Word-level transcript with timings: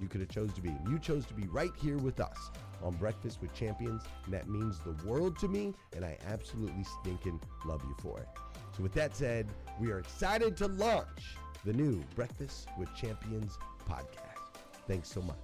you 0.00 0.08
could 0.08 0.20
have 0.20 0.30
chose 0.30 0.52
to 0.54 0.62
be. 0.62 0.74
You 0.88 0.98
chose 0.98 1.26
to 1.26 1.34
be 1.34 1.46
right 1.48 1.72
here 1.80 1.98
with 1.98 2.20
us 2.20 2.50
on 2.82 2.94
Breakfast 2.94 3.40
with 3.40 3.52
Champions, 3.54 4.02
and 4.24 4.34
that 4.34 4.48
means 4.48 4.78
the 4.80 4.96
world 5.06 5.38
to 5.40 5.48
me, 5.48 5.74
and 5.94 6.04
I 6.04 6.16
absolutely 6.26 6.84
stinking 7.00 7.40
love 7.64 7.82
you 7.84 7.94
for 8.00 8.18
it. 8.18 8.28
So 8.76 8.82
with 8.82 8.92
that 8.94 9.14
said, 9.16 9.46
we 9.78 9.90
are 9.90 9.98
excited 9.98 10.56
to 10.58 10.66
launch 10.68 11.36
the 11.64 11.72
new 11.72 12.02
Breakfast 12.14 12.68
with 12.78 12.94
Champions 12.94 13.58
podcast. 13.88 14.60
Thanks 14.86 15.10
so 15.10 15.20
much. 15.22 15.36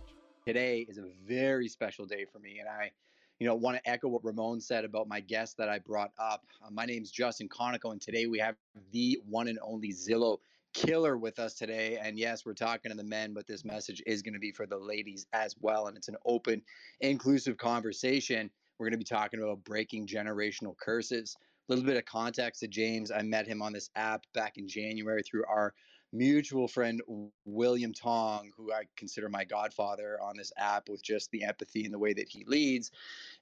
Today 0.47 0.87
is 0.89 0.99
a 0.99 1.05
very 1.27 1.69
special 1.69 2.07
day 2.07 2.25
for 2.25 2.39
me, 2.39 2.59
and 2.61 2.69
I 2.69 2.93
you 3.39 3.47
know, 3.47 3.55
want 3.55 3.77
to 3.77 3.91
echo 3.91 4.09
what 4.09 4.25
Ramon 4.25 4.61
said 4.61 4.85
about 4.85 5.09
my 5.09 5.21
guest 5.21 5.59
that 5.59 5.69
I 5.69 5.79
brought 5.79 6.11
up. 6.19 6.47
Uh, 6.65 6.71
my 6.71 6.87
name's 6.87 7.11
Justin 7.11 7.49
Conico, 7.49 7.93
and 7.93 8.01
today 8.01 8.27
we 8.27 8.39
have 8.39 8.57
the 8.93 9.21
one 9.29 9.49
and 9.49 9.59
only 9.63 9.93
Zillow 9.93 10.39
killer 10.77 11.17
with 11.17 11.39
us 11.39 11.55
today. 11.55 11.99
And 12.01 12.19
yes, 12.19 12.45
we're 12.45 12.53
talking 12.53 12.91
to 12.91 12.97
the 12.97 13.03
men, 13.03 13.33
but 13.33 13.47
this 13.47 13.65
message 13.65 14.03
is 14.07 14.21
going 14.21 14.35
to 14.35 14.41
be 14.41 14.53
for 14.53 14.67
the 14.67 14.77
ladies 14.77 15.27
as 15.33 15.57
well. 15.59 15.87
And 15.87 15.97
it's 15.97 16.09
an 16.09 16.17
open, 16.27 16.61
inclusive 17.01 17.57
conversation. 17.57 18.51
We're 18.79 18.85
going 18.85 18.93
to 18.93 18.99
be 18.99 19.05
talking 19.05 19.43
about 19.43 19.65
breaking 19.65 20.07
generational 20.07 20.77
curses. 20.77 21.35
A 21.41 21.73
little 21.73 21.87
bit 21.87 21.97
of 21.97 22.05
context 22.05 22.61
to 22.61 22.69
James. 22.69 23.11
I 23.11 23.23
met 23.23 23.47
him 23.47 23.63
on 23.63 23.73
this 23.73 23.89
app 23.97 24.25
back 24.35 24.59
in 24.59 24.69
January 24.69 25.23
through 25.23 25.45
our 25.49 25.73
mutual 26.13 26.69
friend 26.69 27.01
William 27.45 27.93
Tong, 27.93 28.51
who 28.57 28.73
I 28.73 28.85
consider 28.97 29.29
my 29.29 29.45
godfather 29.45 30.19
on 30.23 30.37
this 30.37 30.53
app 30.57 30.89
with 30.89 31.03
just 31.03 31.31
the 31.31 31.45
empathy 31.45 31.85
and 31.85 31.93
the 31.93 31.99
way 31.99 32.13
that 32.13 32.29
he 32.29 32.45
leads. 32.47 32.91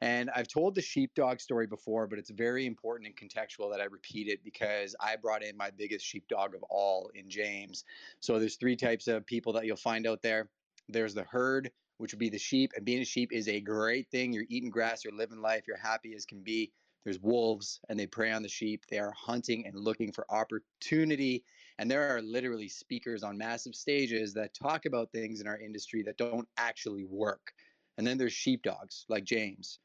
And 0.01 0.31
I've 0.35 0.49
told 0.49 0.75
the 0.75 0.83
sheepdog 0.83 1.41
story 1.41 1.67
before, 1.67 2.07
but 2.07 2.19
it's 2.19 2.31
very 2.31 2.67
important 2.67 3.09
and 3.09 3.17
contextual 3.17 3.71
that 3.73 3.81
I 3.81 3.85
repeat 3.85 4.29
it 4.29 4.43
because 4.45 4.97
I 5.01 5.17
brought 5.17 5.43
in 5.43 5.57
my 5.57 5.71
biggest 5.71 6.05
sheepdog 6.05 6.55
of 6.55 6.63
all 6.65 7.11
in 7.15 7.29
James. 7.29 7.85
So 8.21 8.39
there's 8.39 8.57
three 8.57 8.77
types 8.77 9.09
of 9.09 9.27
people 9.27 9.53
that 9.55 9.67
you'll 9.67 9.77
find 9.77 10.07
out 10.07 10.23
there. 10.23 10.49
There's 10.89 11.15
the 11.15 11.25
herd, 11.25 11.71
which 11.99 12.13
would 12.13 12.19
be 12.19 12.29
the 12.29 12.39
sheep, 12.39 12.73
and 12.77 12.85
being 12.85 13.03
a 13.03 13.07
sheep 13.07 13.33
is 13.33 13.49
a 13.49 13.61
great 13.61 14.11
thing. 14.11 14.33
You're 14.33 14.45
eating 14.49 14.71
grass, 14.71 15.05
you're 15.05 15.15
living 15.15 15.41
life, 15.41 15.65
you're 15.67 15.77
happy 15.77 16.15
as 16.15 16.27
can 16.27 16.43
be. 16.43 16.73
There's 17.05 17.21
wolves, 17.21 17.81
and 17.89 17.99
they 17.99 18.07
prey 18.07 18.33
on 18.33 18.43
the 18.43 18.49
sheep. 18.49 18.85
They 18.91 18.99
are 18.99 19.13
hunting 19.13 19.67
and 19.67 19.79
looking 19.79 20.11
for 20.11 20.25
opportunity 20.31 21.45
and 21.79 21.91
there 21.91 22.17
are 22.17 22.23
literally 22.23 22.69
speakers 22.69 23.23
on 23.23 23.37
massive 23.37 23.75
stages 23.75 24.33
that 24.35 24.55
talk 24.55 24.87
about 24.87 25.11
things 25.11 25.41
in 25.41 25.47
our 25.49 25.59
industry 25.59 26.03
that 26.05 26.17
don't 26.17 26.49
actually 26.57 27.05
work. 27.05 27.53
And 27.99 28.07
then 28.07 28.19
there's 28.19 28.33
sheepdogs 28.33 29.05
like 29.09 29.25
James 29.25 29.81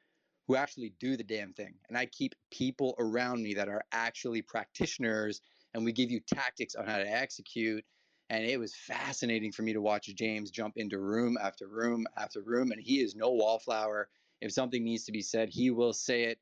who 0.48 0.56
actually 0.56 0.94
do 1.00 1.16
the 1.16 1.24
damn 1.24 1.54
thing. 1.54 1.76
And 1.90 1.98
I 1.98 2.08
keep 2.08 2.34
people 2.52 2.96
around 3.00 3.44
me 3.44 3.54
that 3.54 3.70
are 3.70 3.84
actually 3.92 4.42
practitioners 4.42 5.42
and 5.74 5.86
we 5.86 5.92
give 5.92 6.10
you 6.10 6.20
tactics 6.20 6.76
on 6.76 6.88
how 6.88 6.98
to 6.98 7.08
execute. 7.08 7.84
And 8.32 8.44
it 8.44 8.60
was 8.60 8.76
fascinating 8.76 9.52
for 9.52 9.64
me 9.64 9.74
to 9.74 9.82
watch 9.82 10.08
James 10.16 10.52
jump 10.52 10.78
into 10.78 11.00
room 11.00 11.38
after 11.42 11.68
room 11.68 12.06
after 12.18 12.42
room. 12.42 12.72
And 12.72 12.82
he 12.82 13.02
is 13.02 13.16
no 13.16 13.30
wallflower. 13.32 14.10
If 14.42 14.52
something 14.52 14.84
needs 14.84 15.04
to 15.06 15.12
be 15.12 15.22
said, 15.22 15.50
he 15.50 15.72
will 15.72 15.94
say 15.94 16.24
it. 16.24 16.40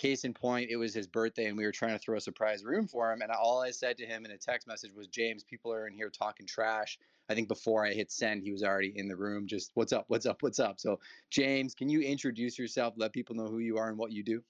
Case 0.00 0.24
in 0.24 0.32
point, 0.32 0.70
it 0.70 0.76
was 0.76 0.94
his 0.94 1.06
birthday 1.06 1.44
and 1.44 1.58
we 1.58 1.66
were 1.66 1.72
trying 1.72 1.92
to 1.92 1.98
throw 1.98 2.16
a 2.16 2.20
surprise 2.22 2.64
room 2.64 2.88
for 2.88 3.12
him. 3.12 3.20
And 3.20 3.30
all 3.30 3.60
I 3.60 3.70
said 3.70 3.98
to 3.98 4.06
him 4.06 4.24
in 4.24 4.30
a 4.30 4.38
text 4.38 4.66
message 4.66 4.92
was, 4.94 5.08
James, 5.08 5.44
people 5.44 5.70
are 5.70 5.86
in 5.86 5.92
here 5.92 6.08
talking 6.08 6.46
trash. 6.46 6.98
I 7.28 7.34
think 7.34 7.48
before 7.48 7.84
I 7.84 7.92
hit 7.92 8.10
send, 8.10 8.42
he 8.42 8.50
was 8.50 8.62
already 8.62 8.94
in 8.96 9.08
the 9.08 9.16
room. 9.16 9.46
Just 9.46 9.72
what's 9.74 9.92
up, 9.92 10.06
what's 10.08 10.24
up, 10.24 10.42
what's 10.42 10.58
up. 10.58 10.80
So, 10.80 11.00
James, 11.28 11.74
can 11.74 11.90
you 11.90 12.00
introduce 12.00 12.58
yourself? 12.58 12.94
Let 12.96 13.12
people 13.12 13.36
know 13.36 13.44
who 13.44 13.58
you 13.58 13.76
are 13.76 13.90
and 13.90 13.98
what 13.98 14.10
you 14.10 14.22
do. 14.22 14.42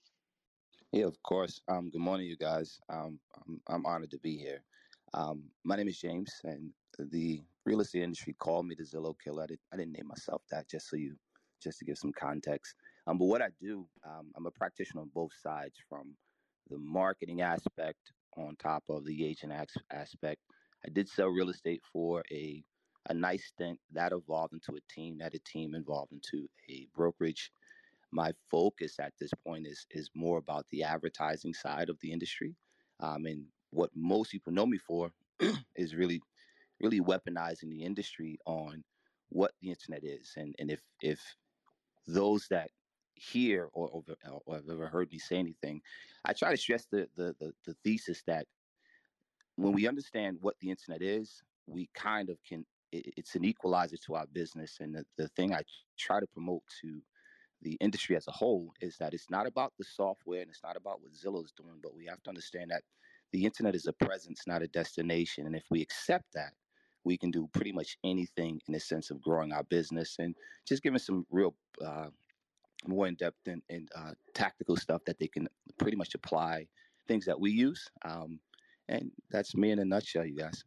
Yeah, 0.92 1.06
of 1.06 1.20
course. 1.24 1.60
Um, 1.66 1.90
good 1.90 2.00
morning, 2.00 2.28
you 2.28 2.36
guys. 2.36 2.78
Um, 2.88 3.18
I'm, 3.44 3.60
I'm 3.66 3.86
honored 3.86 4.12
to 4.12 4.18
be 4.18 4.38
here. 4.38 4.62
Um, 5.14 5.42
my 5.64 5.74
name 5.74 5.88
is 5.88 5.98
James, 5.98 6.32
and 6.44 6.70
the 6.96 7.42
real 7.66 7.80
estate 7.80 8.04
industry 8.04 8.36
called 8.38 8.66
me 8.66 8.76
the 8.78 8.84
Zillow 8.84 9.16
Killer. 9.18 9.42
I, 9.42 9.46
did, 9.46 9.58
I 9.72 9.76
didn't 9.78 9.94
name 9.94 10.06
myself 10.06 10.42
that, 10.52 10.68
just 10.68 10.88
so 10.88 10.94
you, 10.94 11.16
just 11.60 11.80
to 11.80 11.84
give 11.84 11.98
some 11.98 12.12
context. 12.12 12.76
Um, 13.06 13.18
but 13.18 13.26
what 13.26 13.42
I 13.42 13.48
do, 13.60 13.86
um, 14.04 14.30
I'm 14.36 14.46
a 14.46 14.50
practitioner 14.50 15.02
on 15.02 15.10
both 15.14 15.32
sides, 15.42 15.76
from 15.88 16.14
the 16.68 16.78
marketing 16.78 17.40
aspect 17.42 18.12
on 18.36 18.56
top 18.56 18.84
of 18.88 19.04
the 19.04 19.26
agent 19.26 19.52
aspect. 19.90 20.40
I 20.86 20.90
did 20.90 21.08
sell 21.08 21.28
real 21.28 21.50
estate 21.50 21.82
for 21.92 22.22
a 22.30 22.62
a 23.08 23.14
nice 23.14 23.46
stint 23.46 23.78
that 23.92 24.12
evolved 24.12 24.52
into 24.52 24.72
a 24.76 24.92
team. 24.94 25.18
That 25.18 25.34
a 25.34 25.38
team 25.40 25.74
evolved 25.74 26.12
into 26.12 26.46
a 26.68 26.86
brokerage. 26.94 27.50
My 28.12 28.32
focus 28.50 28.96
at 29.00 29.12
this 29.18 29.30
point 29.46 29.66
is 29.66 29.86
is 29.90 30.10
more 30.14 30.38
about 30.38 30.66
the 30.70 30.82
advertising 30.84 31.54
side 31.54 31.88
of 31.88 31.98
the 32.00 32.12
industry, 32.12 32.54
um, 33.00 33.26
and 33.26 33.44
what 33.70 33.90
most 33.94 34.32
people 34.32 34.52
know 34.52 34.66
me 34.66 34.78
for 34.78 35.12
is 35.76 35.94
really 35.94 36.20
really 36.80 37.00
weaponizing 37.00 37.70
the 37.70 37.84
industry 37.84 38.38
on 38.46 38.82
what 39.28 39.52
the 39.60 39.68
internet 39.70 40.02
is 40.02 40.32
and 40.36 40.54
and 40.58 40.70
if 40.70 40.80
if 41.02 41.20
those 42.06 42.46
that 42.48 42.70
hear 43.20 43.68
or, 43.72 43.88
or, 43.88 44.02
or 44.46 44.54
have 44.56 44.68
ever 44.70 44.86
heard 44.86 45.12
me 45.12 45.18
say 45.18 45.36
anything, 45.36 45.80
I 46.24 46.32
try 46.32 46.50
to 46.50 46.56
stress 46.56 46.86
the, 46.90 47.08
the, 47.16 47.34
the, 47.38 47.52
the 47.66 47.74
thesis 47.84 48.22
that 48.26 48.46
when 49.56 49.72
we 49.72 49.86
understand 49.86 50.38
what 50.40 50.54
the 50.60 50.70
internet 50.70 51.02
is, 51.02 51.42
we 51.66 51.88
kind 51.94 52.30
of 52.30 52.38
can, 52.48 52.64
it, 52.92 53.12
it's 53.16 53.34
an 53.34 53.44
equalizer 53.44 53.96
to 54.06 54.14
our 54.14 54.26
business. 54.32 54.78
And 54.80 54.94
the, 54.94 55.04
the 55.18 55.28
thing 55.28 55.54
I 55.54 55.62
try 55.98 56.20
to 56.20 56.26
promote 56.26 56.62
to 56.82 57.00
the 57.62 57.76
industry 57.80 58.16
as 58.16 58.26
a 58.26 58.32
whole 58.32 58.72
is 58.80 58.96
that 58.98 59.12
it's 59.12 59.28
not 59.28 59.46
about 59.46 59.72
the 59.78 59.84
software 59.84 60.40
and 60.40 60.50
it's 60.50 60.62
not 60.64 60.76
about 60.76 61.02
what 61.02 61.12
Zillow 61.12 61.44
is 61.44 61.52
doing, 61.52 61.78
but 61.82 61.94
we 61.94 62.06
have 62.06 62.22
to 62.22 62.30
understand 62.30 62.70
that 62.70 62.82
the 63.32 63.44
internet 63.44 63.74
is 63.74 63.86
a 63.86 63.92
presence, 63.92 64.42
not 64.46 64.62
a 64.62 64.68
destination. 64.68 65.46
And 65.46 65.54
if 65.54 65.64
we 65.70 65.82
accept 65.82 66.24
that, 66.34 66.52
we 67.04 67.16
can 67.16 67.30
do 67.30 67.48
pretty 67.52 67.72
much 67.72 67.96
anything 68.04 68.60
in 68.66 68.72
the 68.72 68.80
sense 68.80 69.10
of 69.10 69.22
growing 69.22 69.52
our 69.52 69.62
business 69.64 70.16
and 70.18 70.34
just 70.66 70.82
giving 70.82 70.98
some 70.98 71.26
real 71.30 71.54
uh, 71.84 72.08
more 72.86 73.06
in 73.06 73.14
depth 73.14 73.46
and, 73.46 73.88
uh, 73.94 74.12
tactical 74.34 74.76
stuff 74.76 75.02
that 75.06 75.18
they 75.18 75.28
can 75.28 75.48
pretty 75.78 75.96
much 75.96 76.14
apply 76.14 76.66
things 77.08 77.24
that 77.26 77.38
we 77.38 77.50
use. 77.50 77.88
Um, 78.04 78.38
and 78.88 79.10
that's 79.30 79.54
me 79.54 79.70
in 79.70 79.78
a 79.78 79.84
nutshell, 79.84 80.24
you 80.24 80.36
guys. 80.36 80.64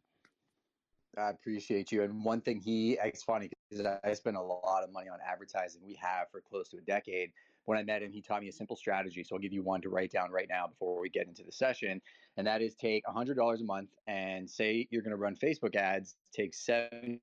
I 1.16 1.30
appreciate 1.30 1.92
you. 1.92 2.02
And 2.02 2.24
one 2.24 2.40
thing 2.40 2.60
he, 2.60 2.98
it's 3.02 3.22
funny 3.22 3.50
because 3.70 3.86
I 4.02 4.12
spent 4.14 4.36
a 4.36 4.42
lot 4.42 4.82
of 4.82 4.92
money 4.92 5.08
on 5.08 5.18
advertising. 5.26 5.80
We 5.84 5.94
have 5.94 6.28
for 6.30 6.40
close 6.40 6.68
to 6.70 6.78
a 6.78 6.80
decade. 6.80 7.30
When 7.66 7.78
I 7.78 7.82
met 7.82 8.02
him, 8.02 8.12
he 8.12 8.20
taught 8.20 8.42
me 8.42 8.48
a 8.48 8.52
simple 8.52 8.76
strategy. 8.76 9.22
So 9.22 9.36
I'll 9.36 9.40
give 9.40 9.52
you 9.52 9.62
one 9.62 9.80
to 9.82 9.88
write 9.88 10.10
down 10.10 10.30
right 10.30 10.48
now 10.50 10.66
before 10.66 11.00
we 11.00 11.08
get 11.08 11.26
into 11.26 11.42
the 11.44 11.52
session. 11.52 12.00
And 12.36 12.46
that 12.46 12.60
is 12.60 12.74
take 12.74 13.04
$100 13.06 13.60
a 13.60 13.64
month 13.64 13.90
and 14.06 14.50
say 14.50 14.86
you're 14.90 15.02
going 15.02 15.12
to 15.12 15.16
run 15.16 15.36
Facebook 15.36 15.76
ads, 15.76 16.16
take 16.32 16.52
$70 16.52 17.20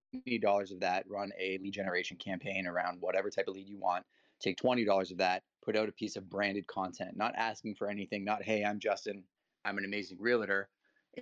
of 0.71 0.79
that, 0.79 1.03
run 1.07 1.31
a 1.39 1.59
lead 1.61 1.73
generation 1.73 2.17
campaign 2.17 2.65
around 2.65 2.97
whatever 3.01 3.29
type 3.29 3.47
of 3.47 3.55
lead 3.55 3.67
you 3.67 3.77
want 3.77 4.05
take 4.41 4.57
$20 4.57 5.11
of 5.11 5.17
that, 5.17 5.43
put 5.63 5.75
out 5.75 5.89
a 5.89 5.93
piece 5.93 6.15
of 6.15 6.29
branded 6.29 6.67
content, 6.67 7.15
not 7.15 7.35
asking 7.35 7.75
for 7.75 7.89
anything, 7.89 8.23
not, 8.23 8.43
hey, 8.43 8.63
I'm 8.63 8.79
Justin, 8.79 9.23
I'm 9.63 9.77
an 9.77 9.85
amazing 9.85 10.17
realtor. 10.19 10.69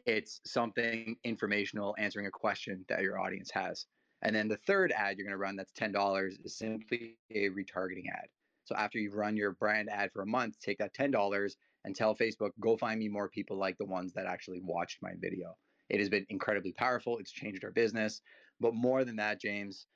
It's 0.06 0.40
something 0.46 1.16
informational, 1.24 1.96
answering 1.98 2.28
a 2.28 2.32
question 2.32 2.86
that 2.90 3.02
your 3.02 3.20
audience 3.20 3.52
has. 3.52 3.86
And 4.22 4.36
then 4.36 4.48
the 4.48 4.58
third 4.68 4.92
ad 4.92 5.18
you're 5.18 5.26
going 5.26 5.32
to 5.32 5.38
run 5.38 5.56
that's 5.56 5.72
$10 5.74 6.32
is 6.44 6.58
simply 6.58 7.18
a 7.32 7.50
retargeting 7.50 8.10
ad. 8.14 8.28
So 8.66 8.76
after 8.76 9.00
you've 9.00 9.16
run 9.16 9.36
your 9.36 9.54
brand 9.54 9.90
ad 9.90 10.12
for 10.14 10.22
a 10.22 10.28
month, 10.28 10.60
take 10.60 10.78
that 10.78 10.94
$10 10.94 11.52
and 11.86 11.96
tell 11.96 12.16
Facebook, 12.16 12.52
go 12.60 12.78
find 12.78 13.00
me 13.00 13.08
more 13.08 13.30
people 13.30 13.58
like 13.58 13.78
the 13.78 13.86
ones 13.86 14.14
that 14.14 14.28
actually 14.28 14.60
watched 14.62 15.02
my 15.02 15.14
video. 15.20 15.58
It 15.90 16.00
has 16.00 16.10
been 16.10 16.26
incredibly 16.30 16.74
powerful. 16.74 17.18
It's 17.18 17.32
changed 17.32 17.64
our 17.64 17.72
business. 17.72 18.22
But 18.60 18.76
more 18.76 19.06
than 19.06 19.16
that, 19.16 19.42
James, 19.42 19.88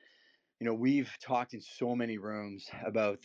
you 0.64 0.70
know, 0.70 0.76
we've 0.76 1.12
talked 1.22 1.54
in 1.54 1.60
so 1.60 1.94
many 1.94 2.18
rooms 2.18 2.70
about 2.86 3.20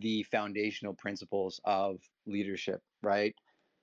the 0.00 0.24
foundational 0.24 0.92
principles 0.92 1.60
of 1.64 2.00
leadership, 2.26 2.82
right? 3.00 3.32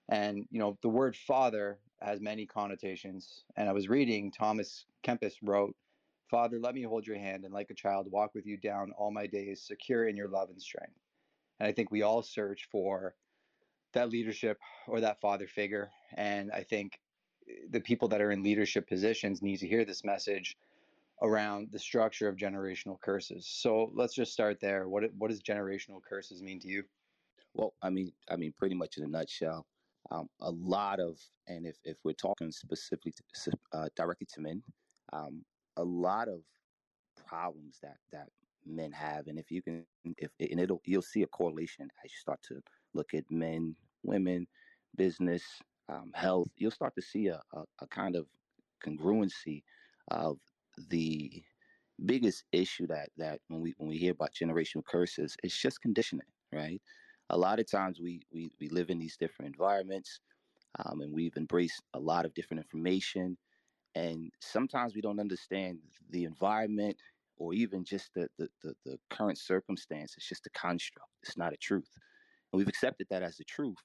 And, 0.10 0.46
you 0.52 0.60
know, 0.60 0.78
the 0.82 0.90
word 0.90 1.16
father 1.16 1.80
has 2.02 2.20
many 2.20 2.46
connotations. 2.46 3.46
And 3.56 3.70
I 3.70 3.72
was 3.72 3.88
reading, 3.88 4.30
Thomas 4.30 4.88
Kempis 5.08 5.36
wrote, 5.42 5.74
Father, 6.30 6.60
let 6.60 6.76
me 6.76 6.82
hold 6.82 7.08
your 7.08 7.18
hand 7.18 7.46
and 7.46 7.54
like 7.54 7.70
a 7.70 7.76
child 7.76 8.12
walk 8.12 8.32
with 8.36 8.46
you 8.46 8.58
down 8.58 8.92
all 8.98 9.10
my 9.10 9.26
days, 9.26 9.64
secure 9.66 10.10
in 10.10 10.18
your 10.18 10.28
love 10.28 10.50
and 10.50 10.62
strength. 10.62 11.00
And 11.62 11.70
I 11.70 11.72
think 11.72 11.92
we 11.92 12.02
all 12.02 12.24
search 12.24 12.68
for 12.70 13.16
that 13.94 14.10
leadership 14.10 14.60
or 14.86 15.00
that 15.00 15.22
father 15.22 15.48
figure. 15.48 15.92
And 16.18 16.52
I 16.52 16.64
think 16.64 17.00
eh, 17.48 17.54
the 17.70 17.80
people 17.80 18.10
that 18.10 18.20
are 18.20 18.32
in 18.32 18.44
leadership 18.44 18.86
positions 18.86 19.42
need 19.42 19.60
to 19.60 19.68
hear 19.70 19.86
this 19.86 20.04
message 20.04 20.58
around 21.22 21.70
the 21.72 21.80
structure 21.80 22.28
of 22.28 22.36
generational 22.36 23.00
curses. 23.00 23.48
So 23.48 23.92
let's 23.94 24.14
just 24.14 24.34
start 24.34 24.60
there. 24.60 24.88
What 24.88 25.04
what 25.18 25.30
does 25.30 25.42
generational 25.42 26.02
curses 26.08 26.42
mean 26.42 26.60
to 26.62 26.68
you? 26.68 26.84
Well, 27.54 27.74
I 27.82 27.90
mean, 27.90 28.12
I 28.30 28.36
mean, 28.36 28.54
pretty 28.58 28.76
much 28.76 28.98
in 28.98 29.04
a 29.04 29.08
nutshell, 29.08 29.66
um, 30.12 30.28
a 30.42 30.52
lot 30.52 31.00
of, 31.00 31.18
and 31.48 31.66
if 31.66 31.78
if 31.84 31.98
we're 32.04 32.14
talking 32.14 32.52
specifically 32.52 33.14
to, 33.44 33.52
uh, 33.74 33.88
directly 33.96 34.28
to 34.34 34.42
men, 34.42 34.62
um, 35.14 35.44
a 35.78 35.84
lot 35.84 36.28
of 36.28 36.42
problems 37.28 37.80
that 37.82 37.98
that 38.12 38.28
men 38.66 38.92
have, 38.92 39.28
and 39.28 39.40
if 39.40 39.50
you 39.52 39.62
can, 39.62 39.86
if 40.18 40.32
and 40.40 40.60
it'll 40.60 40.82
you'll 40.86 41.02
see 41.02 41.24
a 41.24 41.28
correlation 41.28 41.90
as 42.04 42.12
you 42.12 42.18
start 42.20 42.40
to 42.44 42.62
look 42.94 43.14
at 43.14 43.24
men, 43.30 43.76
women, 44.04 44.48
business, 44.98 45.44
um, 45.90 46.12
health. 46.14 46.50
You'll 46.58 46.72
start 46.72 46.94
to 46.96 47.02
see 47.02 47.28
a, 47.28 47.42
a, 47.54 47.64
a 47.82 47.88
kind 47.88 48.16
of 48.16 48.28
congruency 48.86 49.64
of 50.12 50.38
the 50.90 51.44
biggest 52.06 52.44
issue 52.52 52.88
that 52.88 53.10
that 53.18 53.40
when 53.48 53.62
we 53.62 53.74
when 53.78 53.90
we 53.90 53.98
hear 53.98 54.12
about 54.12 54.34
generational 54.34 54.86
curses, 54.86 55.36
it's 55.44 55.58
just 55.58 55.82
conditioning, 55.82 56.28
right? 56.52 56.82
A 57.30 57.38
lot 57.38 57.60
of 57.60 57.70
times 57.70 58.00
we 58.00 58.22
we 58.34 58.50
we 58.60 58.70
live 58.70 58.90
in 58.90 59.00
these 59.00 59.18
different 59.18 59.54
environments, 59.54 60.20
um, 60.84 61.02
and 61.02 61.14
we've 61.14 61.36
embraced 61.38 61.82
a 61.94 62.00
lot 62.00 62.26
of 62.26 62.34
different 62.34 62.62
information, 62.64 63.38
and 63.96 64.32
sometimes 64.42 64.96
we 64.96 65.02
don't 65.02 65.20
understand 65.20 65.80
the 66.10 66.26
environment 66.26 66.98
or 67.38 67.54
even 67.54 67.84
just 67.84 68.14
the 68.14 68.28
the 68.38 68.50
the, 68.64 68.74
the 68.86 68.98
current 69.10 69.38
circumstance. 69.38 70.14
It's 70.18 70.28
just 70.28 70.48
a 70.48 70.52
construct. 70.52 71.10
It's 71.24 71.38
not 71.38 71.54
a 71.54 71.58
truth, 71.58 71.90
and 72.52 72.58
we've 72.58 72.68
accepted 72.68 73.08
that 73.10 73.24
as 73.24 73.38
the 73.38 73.46
truth, 73.46 73.78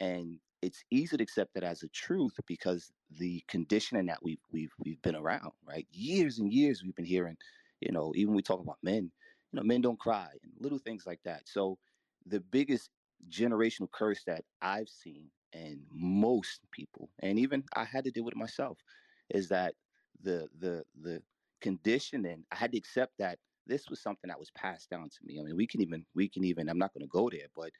and 0.00 0.38
it's 0.66 0.84
easy 0.90 1.16
to 1.16 1.22
accept 1.22 1.54
that 1.54 1.64
as 1.64 1.82
a 1.84 1.88
truth 1.88 2.34
because 2.46 2.92
the 3.10 3.44
conditioning 3.48 4.06
that 4.06 4.22
we've 4.22 4.42
we've 4.50 4.72
we've 4.80 5.00
been 5.02 5.14
around, 5.16 5.52
right? 5.64 5.86
Years 5.92 6.40
and 6.40 6.52
years 6.52 6.82
we've 6.82 6.96
been 6.96 7.04
hearing, 7.04 7.36
you 7.80 7.92
know, 7.92 8.12
even 8.16 8.34
we 8.34 8.42
talk 8.42 8.60
about 8.60 8.78
men, 8.82 9.12
you 9.52 9.56
know, 9.58 9.62
men 9.62 9.80
don't 9.80 10.00
cry 10.00 10.30
and 10.42 10.52
little 10.58 10.78
things 10.80 11.06
like 11.06 11.20
that. 11.24 11.48
So 11.48 11.78
the 12.26 12.40
biggest 12.40 12.90
generational 13.30 13.90
curse 13.92 14.24
that 14.24 14.44
I've 14.60 14.88
seen 14.88 15.30
and 15.52 15.86
most 15.90 16.62
people, 16.72 17.10
and 17.20 17.38
even 17.38 17.64
I 17.76 17.84
had 17.84 18.04
to 18.04 18.10
deal 18.10 18.24
with 18.24 18.34
it 18.34 18.38
myself, 18.38 18.80
is 19.30 19.48
that 19.50 19.76
the 20.20 20.48
the 20.58 20.84
the 21.00 21.22
conditioning, 21.60 22.44
I 22.50 22.56
had 22.56 22.72
to 22.72 22.78
accept 22.78 23.18
that 23.18 23.38
this 23.66 23.88
was 23.88 24.02
something 24.02 24.28
that 24.28 24.38
was 24.40 24.50
passed 24.50 24.90
down 24.90 25.10
to 25.10 25.18
me. 25.24 25.40
I 25.40 25.44
mean, 25.44 25.56
we 25.56 25.66
can 25.68 25.80
even 25.80 26.06
we 26.14 26.28
can 26.28 26.44
even 26.44 26.68
I'm 26.68 26.78
not 26.78 26.92
going 26.92 27.02
to 27.02 27.08
go 27.08 27.30
there, 27.30 27.48
but 27.54 27.70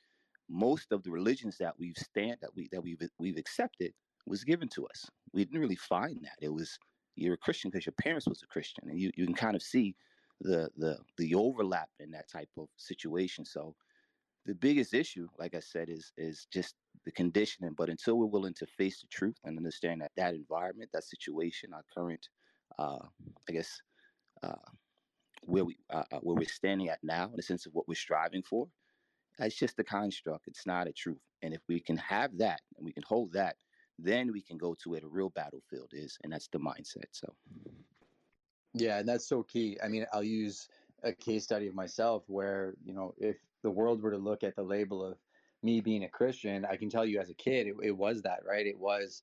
most 0.48 0.92
of 0.92 1.02
the 1.02 1.10
religions 1.10 1.56
that 1.58 1.74
we've 1.78 1.96
stand 1.96 2.36
that 2.40 2.54
we 2.54 2.68
that 2.72 2.82
we've 2.82 3.00
we've 3.18 3.36
accepted 3.38 3.92
was 4.26 4.44
given 4.44 4.68
to 4.68 4.86
us. 4.86 5.06
We 5.32 5.44
didn't 5.44 5.60
really 5.60 5.76
find 5.76 6.18
that. 6.22 6.36
It 6.40 6.52
was 6.52 6.78
you're 7.16 7.34
a 7.34 7.38
Christian 7.38 7.70
because 7.70 7.86
your 7.86 7.94
parents 8.00 8.26
was 8.26 8.42
a 8.42 8.46
Christian, 8.46 8.88
and 8.88 9.00
you, 9.00 9.10
you 9.16 9.24
can 9.24 9.34
kind 9.34 9.56
of 9.56 9.62
see 9.62 9.94
the 10.40 10.68
the 10.76 10.98
the 11.16 11.34
overlap 11.34 11.88
in 11.98 12.10
that 12.12 12.28
type 12.30 12.50
of 12.58 12.68
situation. 12.76 13.44
So 13.44 13.74
the 14.44 14.54
biggest 14.54 14.94
issue, 14.94 15.28
like 15.38 15.54
I 15.54 15.60
said, 15.60 15.88
is 15.88 16.12
is 16.16 16.46
just 16.52 16.74
the 17.04 17.12
conditioning. 17.12 17.74
But 17.76 17.88
until 17.88 18.16
we're 18.16 18.26
willing 18.26 18.54
to 18.54 18.66
face 18.66 19.00
the 19.00 19.08
truth 19.08 19.36
and 19.44 19.56
understand 19.56 20.02
that 20.02 20.12
that 20.16 20.34
environment, 20.34 20.90
that 20.92 21.04
situation, 21.04 21.72
our 21.72 21.84
current, 21.96 22.28
uh, 22.78 23.06
I 23.48 23.52
guess, 23.52 23.80
uh, 24.42 24.54
where 25.42 25.64
we 25.64 25.76
uh, 25.90 26.04
uh 26.12 26.18
where 26.18 26.36
we're 26.36 26.48
standing 26.48 26.88
at 26.88 27.02
now, 27.02 27.24
in 27.24 27.36
the 27.36 27.42
sense 27.42 27.66
of 27.66 27.72
what 27.74 27.88
we're 27.88 27.94
striving 27.94 28.42
for, 28.42 28.68
it's 29.38 29.56
just 29.56 29.78
a 29.78 29.84
construct. 29.84 30.48
It's 30.48 30.66
not 30.66 30.88
a 30.88 30.92
truth. 30.92 31.20
And 31.42 31.52
if 31.54 31.60
we 31.68 31.80
can 31.80 31.96
have 31.98 32.36
that 32.38 32.60
and 32.76 32.84
we 32.84 32.92
can 32.92 33.02
hold 33.06 33.32
that, 33.32 33.56
then 33.98 34.32
we 34.32 34.42
can 34.42 34.58
go 34.58 34.74
to 34.74 34.90
where 34.90 35.00
the 35.00 35.08
real 35.08 35.30
battlefield 35.30 35.90
is, 35.92 36.18
and 36.22 36.32
that's 36.32 36.48
the 36.48 36.58
mindset. 36.58 37.06
So, 37.12 37.34
yeah, 38.74 38.98
and 38.98 39.08
that's 39.08 39.26
so 39.26 39.42
key. 39.42 39.78
I 39.82 39.88
mean, 39.88 40.06
I'll 40.12 40.22
use 40.22 40.68
a 41.02 41.12
case 41.12 41.44
study 41.44 41.66
of 41.66 41.74
myself 41.74 42.24
where 42.26 42.74
you 42.84 42.92
know 42.92 43.14
if 43.18 43.36
the 43.62 43.70
world 43.70 44.02
were 44.02 44.10
to 44.10 44.18
look 44.18 44.44
at 44.44 44.54
the 44.54 44.62
label 44.62 45.04
of 45.04 45.16
me 45.62 45.80
being 45.80 46.04
a 46.04 46.08
Christian, 46.08 46.64
I 46.64 46.76
can 46.76 46.90
tell 46.90 47.04
you 47.04 47.20
as 47.20 47.30
a 47.30 47.34
kid, 47.34 47.66
it, 47.66 47.74
it 47.82 47.96
was 47.96 48.22
that, 48.22 48.40
right? 48.46 48.66
It 48.66 48.78
was 48.78 49.22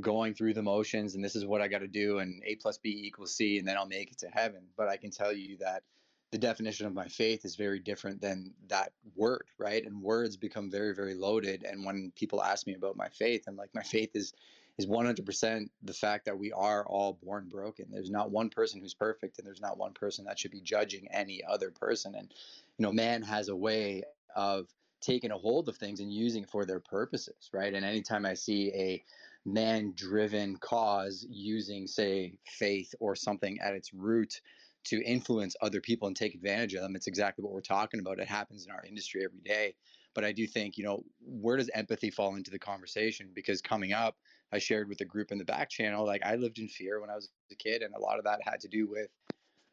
going 0.00 0.34
through 0.34 0.54
the 0.54 0.62
motions 0.62 1.14
and 1.14 1.24
this 1.24 1.34
is 1.34 1.44
what 1.44 1.60
I 1.60 1.68
got 1.68 1.80
to 1.80 1.88
do 1.88 2.20
and 2.20 2.42
A 2.46 2.54
plus 2.56 2.78
B 2.78 3.02
equals 3.04 3.34
C 3.34 3.58
and 3.58 3.66
then 3.66 3.76
I'll 3.76 3.86
make 3.86 4.12
it 4.12 4.18
to 4.18 4.28
heaven. 4.28 4.62
But 4.76 4.88
I 4.88 4.96
can 4.96 5.10
tell 5.10 5.32
you 5.32 5.56
that 5.58 5.82
the 6.30 6.38
definition 6.38 6.86
of 6.86 6.94
my 6.94 7.08
faith 7.08 7.44
is 7.44 7.56
very 7.56 7.80
different 7.80 8.20
than 8.20 8.54
that 8.68 8.92
word, 9.16 9.46
right? 9.58 9.84
And 9.84 10.00
words 10.00 10.36
become 10.36 10.70
very, 10.70 10.94
very 10.94 11.14
loaded. 11.14 11.64
And 11.64 11.84
when 11.84 12.12
people 12.14 12.42
ask 12.42 12.66
me 12.66 12.74
about 12.74 12.96
my 12.96 13.08
faith, 13.08 13.44
I'm 13.48 13.56
like, 13.56 13.74
my 13.74 13.82
faith 13.82 14.10
is 14.14 14.32
is 14.78 14.86
100% 14.86 15.68
the 15.82 15.92
fact 15.92 16.24
that 16.24 16.38
we 16.38 16.52
are 16.52 16.86
all 16.86 17.18
born 17.22 17.48
broken. 17.50 17.86
There's 17.90 18.10
not 18.10 18.30
one 18.30 18.48
person 18.48 18.80
who's 18.80 18.94
perfect, 18.94 19.38
and 19.38 19.46
there's 19.46 19.60
not 19.60 19.76
one 19.76 19.92
person 19.92 20.24
that 20.24 20.38
should 20.38 20.52
be 20.52 20.62
judging 20.62 21.06
any 21.10 21.42
other 21.44 21.70
person. 21.70 22.14
And 22.14 22.32
you 22.78 22.86
know, 22.86 22.92
man 22.92 23.22
has 23.22 23.48
a 23.48 23.56
way 23.56 24.04
of 24.34 24.68
taking 25.00 25.32
a 25.32 25.36
hold 25.38 25.68
of 25.68 25.76
things 25.76 26.00
and 26.00 26.12
using 26.12 26.44
it 26.44 26.50
for 26.50 26.64
their 26.64 26.80
purposes, 26.80 27.50
right? 27.52 27.74
And 27.74 27.84
anytime 27.84 28.24
I 28.24 28.34
see 28.34 28.72
a 28.74 29.04
man 29.44 29.92
driven 29.96 30.56
cause 30.56 31.26
using, 31.28 31.86
say, 31.86 32.38
faith 32.46 32.94
or 33.00 33.16
something 33.16 33.58
at 33.60 33.74
its 33.74 33.92
root 33.92 34.40
to 34.84 35.02
influence 35.04 35.56
other 35.60 35.80
people 35.80 36.08
and 36.08 36.16
take 36.16 36.34
advantage 36.34 36.74
of 36.74 36.82
them. 36.82 36.96
It's 36.96 37.06
exactly 37.06 37.42
what 37.42 37.52
we're 37.52 37.60
talking 37.60 38.00
about. 38.00 38.18
It 38.18 38.28
happens 38.28 38.64
in 38.64 38.72
our 38.72 38.84
industry 38.84 39.24
every 39.24 39.40
day. 39.40 39.74
But 40.14 40.24
I 40.24 40.32
do 40.32 40.46
think, 40.46 40.76
you 40.76 40.84
know, 40.84 41.04
where 41.20 41.56
does 41.56 41.70
empathy 41.72 42.10
fall 42.10 42.34
into 42.34 42.50
the 42.50 42.58
conversation? 42.58 43.30
Because 43.34 43.62
coming 43.62 43.92
up, 43.92 44.16
I 44.52 44.58
shared 44.58 44.88
with 44.88 45.00
a 45.00 45.04
group 45.04 45.30
in 45.30 45.38
the 45.38 45.44
back 45.44 45.70
channel, 45.70 46.04
like 46.04 46.24
I 46.24 46.34
lived 46.34 46.58
in 46.58 46.66
fear 46.66 47.00
when 47.00 47.10
I 47.10 47.14
was 47.14 47.28
a 47.52 47.54
kid, 47.54 47.82
and 47.82 47.94
a 47.94 48.00
lot 48.00 48.18
of 48.18 48.24
that 48.24 48.40
had 48.42 48.60
to 48.60 48.68
do 48.68 48.88
with 48.88 49.08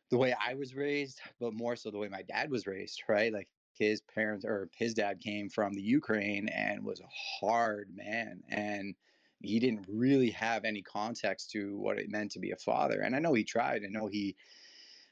the 0.09 0.17
way 0.17 0.35
I 0.39 0.53
was 0.53 0.75
raised, 0.75 1.19
but 1.39 1.53
more 1.53 1.75
so 1.75 1.91
the 1.91 1.97
way 1.97 2.07
my 2.07 2.21
dad 2.21 2.49
was 2.49 2.67
raised, 2.67 3.03
right? 3.07 3.33
Like 3.33 3.49
his 3.73 4.01
parents 4.01 4.45
or 4.45 4.69
his 4.75 4.93
dad 4.93 5.19
came 5.19 5.49
from 5.49 5.73
the 5.73 5.81
Ukraine 5.81 6.47
and 6.49 6.83
was 6.83 6.99
a 6.99 7.07
hard 7.39 7.89
man. 7.93 8.43
And 8.49 8.95
he 9.41 9.59
didn't 9.59 9.85
really 9.89 10.31
have 10.31 10.65
any 10.65 10.81
context 10.81 11.51
to 11.51 11.77
what 11.77 11.99
it 11.99 12.09
meant 12.09 12.31
to 12.31 12.39
be 12.39 12.51
a 12.51 12.57
father. 12.57 13.01
And 13.01 13.15
I 13.15 13.19
know 13.19 13.33
he 13.33 13.43
tried. 13.43 13.83
I 13.83 13.89
know 13.89 14.07
he, 14.07 14.35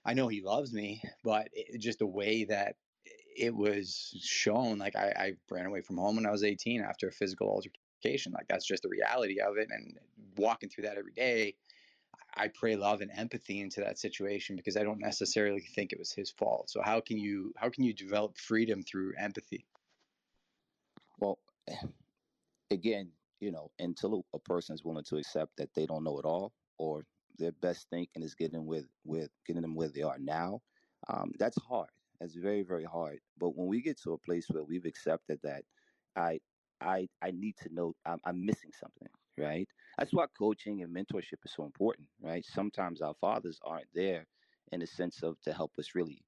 I 0.05 0.13
know 0.13 0.27
he 0.27 0.41
loves 0.41 0.71
me, 0.71 1.01
but 1.23 1.49
it, 1.53 1.79
just 1.79 1.99
the 1.99 2.05
way 2.05 2.43
that 2.45 2.75
it 3.35 3.53
was 3.53 4.13
shown, 4.21 4.77
like 4.77 4.95
I, 4.95 5.13
I 5.17 5.33
ran 5.49 5.65
away 5.65 5.81
from 5.81 5.97
home 5.97 6.15
when 6.15 6.25
I 6.25 6.31
was 6.31 6.43
18 6.43 6.81
after 6.81 7.07
a 7.07 7.11
physical 7.11 7.49
altercation. 7.49 8.31
Like 8.31 8.47
that's 8.47 8.65
just 8.65 8.83
the 8.83 8.89
reality 8.89 9.39
of 9.41 9.57
it. 9.57 9.69
And 9.71 9.97
walking 10.37 10.69
through 10.69 10.85
that 10.85 10.97
every 10.97 11.11
day, 11.11 11.55
I 12.37 12.49
pray 12.49 12.75
love 12.75 13.01
and 13.01 13.11
empathy 13.15 13.61
into 13.61 13.81
that 13.81 13.97
situation 13.97 14.55
because 14.55 14.77
I 14.77 14.83
don't 14.83 14.99
necessarily 14.99 15.61
think 15.61 15.91
it 15.91 15.99
was 15.99 16.11
his 16.11 16.29
fault. 16.31 16.69
So 16.69 16.81
how 16.83 16.99
can 16.99 17.17
you 17.17 17.53
how 17.57 17.69
can 17.69 17.83
you 17.83 17.93
develop 17.93 18.37
freedom 18.37 18.83
through 18.83 19.13
empathy? 19.17 19.65
Well, 21.19 21.39
again, 22.71 23.11
you 23.39 23.51
know, 23.51 23.71
until 23.79 24.25
a 24.33 24.39
person 24.39 24.75
is 24.75 24.83
willing 24.83 25.05
to 25.05 25.17
accept 25.17 25.57
that 25.57 25.73
they 25.75 25.85
don't 25.85 26.03
know 26.03 26.19
it 26.19 26.25
all, 26.25 26.53
or 26.77 27.05
their 27.37 27.53
best 27.53 27.87
thinking 27.89 28.23
is 28.23 28.35
getting 28.35 28.65
with 28.65 28.87
with 29.05 29.29
getting 29.45 29.61
them 29.61 29.75
where 29.75 29.89
they 29.89 30.03
are 30.03 30.19
now, 30.19 30.61
um, 31.09 31.31
that's 31.39 31.57
hard. 31.69 31.89
That's 32.19 32.35
very 32.35 32.63
very 32.63 32.85
hard. 32.85 33.19
But 33.39 33.51
when 33.57 33.67
we 33.67 33.81
get 33.81 33.99
to 34.03 34.13
a 34.13 34.19
place 34.19 34.47
where 34.49 34.63
we've 34.63 34.85
accepted 34.85 35.39
that, 35.43 35.63
I 36.15 36.39
I 36.81 37.07
I 37.21 37.31
need 37.31 37.55
to 37.63 37.73
know 37.73 37.95
I'm, 38.05 38.19
I'm 38.25 38.45
missing 38.45 38.71
something, 38.79 39.09
right? 39.37 39.67
That's 39.97 40.13
why 40.13 40.25
coaching 40.37 40.83
and 40.83 40.95
mentorship 40.95 41.43
is 41.45 41.53
so 41.55 41.65
important, 41.65 42.07
right? 42.21 42.45
Sometimes 42.45 43.01
our 43.01 43.15
fathers 43.21 43.59
aren't 43.65 43.87
there 43.93 44.25
in 44.71 44.79
the 44.81 44.87
sense 44.87 45.23
of 45.23 45.39
to 45.43 45.53
help 45.53 45.73
us 45.79 45.95
really 45.95 46.21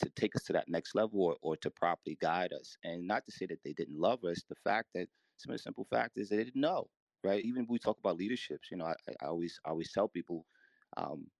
to 0.00 0.10
take 0.10 0.36
us 0.36 0.44
to 0.44 0.52
that 0.54 0.68
next 0.68 0.94
level 0.94 1.22
or, 1.22 1.36
or 1.42 1.56
to 1.58 1.70
properly 1.70 2.18
guide 2.20 2.52
us. 2.52 2.76
And 2.84 3.06
not 3.06 3.24
to 3.26 3.32
say 3.32 3.46
that 3.46 3.60
they 3.64 3.72
didn't 3.72 3.98
love 3.98 4.24
us, 4.24 4.42
the 4.48 4.56
fact 4.64 4.88
that 4.94 5.08
some 5.38 5.52
of 5.52 5.58
the 5.58 5.62
simple 5.62 5.86
fact 5.90 6.12
is 6.16 6.28
they 6.28 6.36
didn't 6.36 6.56
know, 6.60 6.88
right? 7.24 7.44
Even 7.44 7.66
we 7.68 7.78
talk 7.78 7.98
about 7.98 8.16
leaderships, 8.16 8.70
you 8.70 8.76
know, 8.76 8.86
I, 8.86 8.94
I 9.20 9.26
always 9.26 9.60
I 9.64 9.70
always 9.70 9.92
tell 9.92 10.08
people 10.08 10.46
um, 10.96 11.30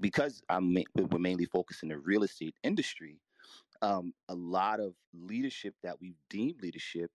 because 0.00 0.42
I'm 0.48 0.74
we're 0.94 1.18
mainly 1.18 1.46
focused 1.46 1.82
in 1.82 1.88
the 1.88 1.98
real 1.98 2.22
estate 2.22 2.56
industry. 2.62 3.20
Um, 3.82 4.14
a 4.28 4.34
lot 4.34 4.80
of 4.80 4.94
leadership 5.14 5.74
that 5.82 6.00
we've 6.00 6.18
deemed 6.28 6.62
leadership 6.62 7.10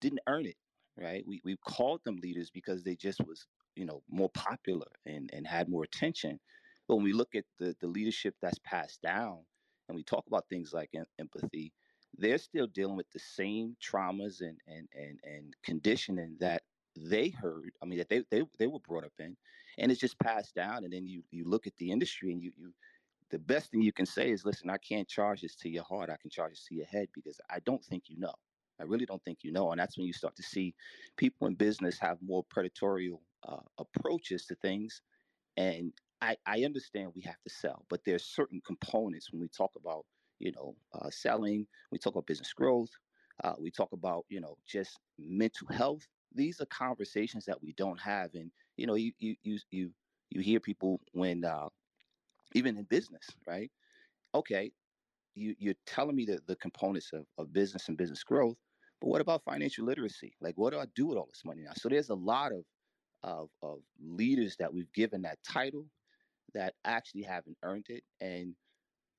didn't 0.00 0.20
earn 0.26 0.46
it, 0.46 0.56
right? 0.96 1.24
We 1.26 1.40
we 1.44 1.56
called 1.56 2.04
them 2.04 2.16
leaders 2.16 2.50
because 2.50 2.84
they 2.84 2.96
just 2.96 3.20
was 3.26 3.46
you 3.76 3.84
know 3.84 4.02
more 4.08 4.30
popular 4.30 4.86
and 5.06 5.30
and 5.32 5.46
had 5.46 5.68
more 5.68 5.84
attention. 5.84 6.40
But 6.88 6.96
when 6.96 7.04
we 7.04 7.12
look 7.12 7.34
at 7.34 7.44
the 7.58 7.76
the 7.80 7.88
leadership 7.88 8.36
that's 8.40 8.58
passed 8.60 9.02
down, 9.02 9.44
and 9.88 9.96
we 9.96 10.04
talk 10.04 10.26
about 10.26 10.48
things 10.48 10.72
like 10.72 10.90
em- 10.94 11.06
empathy, 11.18 11.72
they're 12.16 12.38
still 12.38 12.66
dealing 12.66 12.96
with 12.96 13.10
the 13.12 13.18
same 13.20 13.76
traumas 13.82 14.40
and 14.40 14.60
and 14.66 14.88
and 14.94 15.20
and 15.24 15.54
conditioning 15.62 16.36
that 16.40 16.62
they 16.96 17.30
heard. 17.30 17.72
I 17.82 17.86
mean, 17.86 17.98
that 17.98 18.08
they 18.08 18.24
they 18.30 18.42
they 18.58 18.66
were 18.66 18.80
brought 18.80 19.04
up 19.04 19.12
in, 19.18 19.36
and 19.78 19.90
it's 19.92 20.00
just 20.00 20.18
passed 20.20 20.54
down. 20.54 20.84
And 20.84 20.92
then 20.92 21.06
you 21.06 21.22
you 21.30 21.44
look 21.44 21.66
at 21.66 21.76
the 21.76 21.90
industry, 21.90 22.32
and 22.32 22.42
you 22.42 22.52
you 22.56 22.72
the 23.30 23.38
best 23.38 23.70
thing 23.70 23.82
you 23.82 23.92
can 23.92 24.06
say 24.06 24.30
is, 24.30 24.44
listen, 24.44 24.70
I 24.70 24.78
can't 24.78 25.08
charge 25.08 25.42
this 25.42 25.56
to 25.56 25.68
your 25.68 25.84
heart. 25.84 26.10
I 26.10 26.16
can 26.16 26.30
charge 26.30 26.52
this 26.52 26.66
to 26.68 26.74
your 26.76 26.86
head 26.86 27.08
because 27.14 27.40
I 27.50 27.60
don't 27.60 27.84
think 27.84 28.04
you 28.08 28.18
know. 28.18 28.34
I 28.80 28.84
really 28.84 29.06
don't 29.06 29.22
think 29.24 29.38
you 29.42 29.52
know. 29.52 29.72
And 29.72 29.80
that's 29.80 29.96
when 29.96 30.06
you 30.06 30.12
start 30.12 30.36
to 30.36 30.42
see 30.42 30.74
people 31.16 31.46
in 31.48 31.54
business 31.54 31.98
have 31.98 32.18
more 32.22 32.44
predatory 32.44 33.12
uh, 33.48 33.56
approaches 33.78 34.46
to 34.46 34.54
things. 34.56 35.02
And 35.56 35.92
I, 36.20 36.36
I 36.46 36.64
understand 36.64 37.12
we 37.14 37.22
have 37.22 37.42
to 37.42 37.50
sell, 37.50 37.86
but 37.88 38.04
there's 38.04 38.24
certain 38.24 38.60
components 38.66 39.32
when 39.32 39.40
we 39.40 39.48
talk 39.48 39.72
about 39.76 40.04
you 40.38 40.52
know, 40.52 40.76
uh, 40.94 41.10
selling. 41.10 41.66
We 41.90 41.98
talk 41.98 42.14
about 42.14 42.26
business 42.26 42.52
growth. 42.52 42.90
Uh, 43.42 43.54
we 43.58 43.70
talk 43.70 43.92
about, 43.92 44.24
you 44.28 44.40
know, 44.40 44.56
just 44.66 44.98
mental 45.18 45.68
health. 45.68 46.06
These 46.32 46.60
are 46.60 46.66
conversations 46.66 47.44
that 47.46 47.62
we 47.62 47.72
don't 47.72 48.00
have, 48.00 48.34
and 48.34 48.52
you 48.76 48.86
know, 48.86 48.94
you 48.94 49.12
you 49.18 49.36
you 49.42 49.58
you 49.70 49.94
you 50.30 50.40
hear 50.40 50.60
people 50.60 51.00
when 51.12 51.44
uh, 51.44 51.68
even 52.54 52.76
in 52.76 52.84
business, 52.84 53.26
right? 53.46 53.70
Okay, 54.34 54.72
you 55.34 55.54
you're 55.58 55.74
telling 55.86 56.16
me 56.16 56.24
the 56.26 56.40
the 56.46 56.56
components 56.56 57.12
of, 57.12 57.26
of 57.38 57.52
business 57.52 57.88
and 57.88 57.96
business 57.96 58.24
growth, 58.24 58.58
but 59.00 59.08
what 59.08 59.20
about 59.20 59.44
financial 59.44 59.84
literacy? 59.84 60.36
Like, 60.40 60.56
what 60.58 60.72
do 60.72 60.78
I 60.78 60.86
do 60.94 61.06
with 61.06 61.18
all 61.18 61.26
this 61.26 61.44
money 61.44 61.62
now? 61.62 61.72
So 61.76 61.88
there's 61.88 62.10
a 62.10 62.14
lot 62.14 62.52
of 62.52 62.64
of 63.22 63.50
of 63.62 63.82
leaders 64.00 64.56
that 64.58 64.72
we've 64.72 64.92
given 64.92 65.22
that 65.22 65.38
title 65.44 65.90
that 66.54 66.74
actually 66.84 67.22
haven't 67.22 67.58
earned 67.62 67.86
it, 67.88 68.04
and 68.20 68.56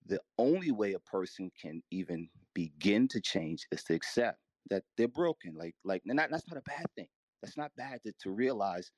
the 0.06 0.22
only 0.38 0.72
way 0.72 0.94
a 0.94 1.00
person 1.00 1.52
can 1.62 1.84
even 1.92 2.30
begin 2.54 3.08
to 3.10 3.22
change 3.22 3.68
is 3.72 3.84
to 3.86 3.94
accept 3.94 4.40
that 4.70 4.84
they're 4.98 5.08
broken. 5.08 5.54
Like, 5.56 5.76
like, 5.84 6.04
and 6.08 6.20
that, 6.20 6.32
that's 6.32 6.48
not 6.50 6.58
a 6.58 6.70
bad 6.70 6.86
thing. 6.96 7.08
That's 7.42 7.58
not 7.58 7.72
bad 7.78 8.02
to, 8.06 8.14
to 8.24 8.32
realize 8.32 8.92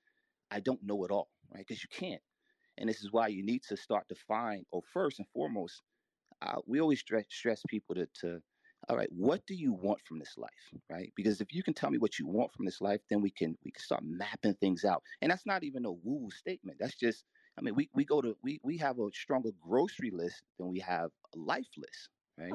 I 0.52 0.60
don't 0.60 0.84
know 0.84 1.04
it 1.06 1.12
all, 1.12 1.30
right? 1.54 1.66
Because 1.68 1.84
you 1.84 1.90
can't. 1.92 2.22
And 2.78 2.90
this 2.90 3.02
is 3.02 3.12
why 3.12 3.28
you 3.28 3.44
need 3.44 3.64
to 3.70 3.78
start 3.78 4.08
to 4.10 4.16
find, 4.28 4.66
or 4.72 4.82
first 4.94 5.20
and 5.20 5.28
foremost, 5.34 5.82
uh, 6.42 6.56
we 6.66 6.80
always 6.80 7.00
stress, 7.00 7.26
stress 7.30 7.62
people 7.68 7.96
to, 7.96 8.08
to, 8.22 8.40
all 8.88 8.96
right, 8.96 9.10
what 9.12 9.46
do 9.46 9.56
you 9.56 9.74
want 9.74 10.00
from 10.08 10.20
this 10.20 10.36
life, 10.38 10.82
right? 10.90 11.12
Because 11.16 11.42
if 11.42 11.54
you 11.54 11.62
can 11.64 11.74
tell 11.74 11.92
me 11.92 11.98
what 11.98 12.18
you 12.18 12.28
want 12.28 12.54
from 12.54 12.66
this 12.66 12.80
life, 12.80 13.02
then 13.10 13.22
we 13.22 13.30
can 13.30 13.58
we 13.66 13.72
can 13.72 13.84
start 13.84 14.04
mapping 14.06 14.54
things 14.56 14.86
out. 14.86 15.04
And 15.22 15.30
that's 15.30 15.46
not 15.46 15.64
even 15.64 15.86
a 15.86 15.92
woo 15.92 16.30
statement. 16.32 16.78
That's 16.80 16.96
just 16.96 17.26
I 17.58 17.62
mean, 17.62 17.76
we, 17.76 17.90
we 17.94 18.06
go 18.06 18.22
to 18.22 18.38
we 18.42 18.60
we 18.64 18.78
have 18.78 19.00
a 19.00 19.10
stronger 19.14 19.50
grocery 19.62 20.12
list 20.12 20.44
than 20.58 20.70
we 20.70 20.80
have 20.80 21.10
a 21.36 21.38
life 21.38 21.68
list, 21.78 22.10
right? 22.38 22.54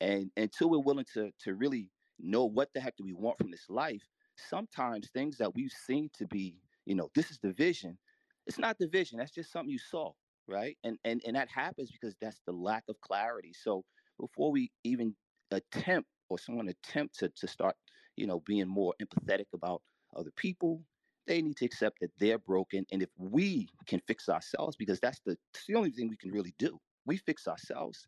and 0.00 0.30
until 0.36 0.70
we're 0.70 0.78
willing 0.78 1.06
to 1.14 1.30
to 1.40 1.54
really 1.54 1.88
know 2.18 2.44
what 2.44 2.72
the 2.74 2.80
heck 2.80 2.96
do 2.96 3.04
we 3.04 3.14
want 3.14 3.38
from 3.38 3.50
this 3.50 3.68
life, 3.68 4.02
sometimes 4.36 5.10
things 5.10 5.38
that 5.38 5.54
we've 5.54 5.72
seen 5.72 6.10
to 6.14 6.26
be, 6.26 6.60
you 6.86 6.94
know, 6.94 7.10
this 7.14 7.30
is 7.30 7.38
the 7.38 7.52
vision. 7.52 7.98
It's 8.46 8.58
not 8.58 8.78
the 8.78 8.88
vision. 8.88 9.18
That's 9.18 9.32
just 9.32 9.52
something 9.52 9.70
you 9.70 9.78
saw, 9.78 10.12
right? 10.46 10.76
And 10.84 10.98
and 11.04 11.22
and 11.26 11.36
that 11.36 11.48
happens 11.48 11.90
because 11.90 12.14
that's 12.20 12.40
the 12.46 12.52
lack 12.52 12.84
of 12.88 13.00
clarity. 13.00 13.52
So 13.54 13.84
before 14.20 14.52
we 14.52 14.70
even 14.84 15.16
attempt 15.50 16.10
or 16.28 16.38
someone 16.38 16.68
attempt 16.68 17.18
to 17.20 17.30
to 17.30 17.46
start, 17.46 17.76
you 18.16 18.26
know, 18.26 18.40
being 18.40 18.68
more 18.68 18.94
empathetic 19.02 19.46
about 19.54 19.82
other 20.16 20.30
people, 20.36 20.82
they 21.26 21.40
need 21.42 21.56
to 21.58 21.64
accept 21.64 22.00
that 22.00 22.10
they're 22.18 22.38
broken. 22.38 22.86
And 22.92 23.02
if 23.02 23.10
we 23.18 23.68
can 23.86 24.00
fix 24.06 24.28
ourselves, 24.28 24.76
because 24.76 25.00
that's 25.00 25.20
the, 25.20 25.36
that's 25.52 25.66
the 25.66 25.74
only 25.74 25.90
thing 25.90 26.08
we 26.08 26.16
can 26.16 26.30
really 26.30 26.54
do, 26.58 26.80
we 27.06 27.16
fix 27.16 27.48
ourselves. 27.48 28.06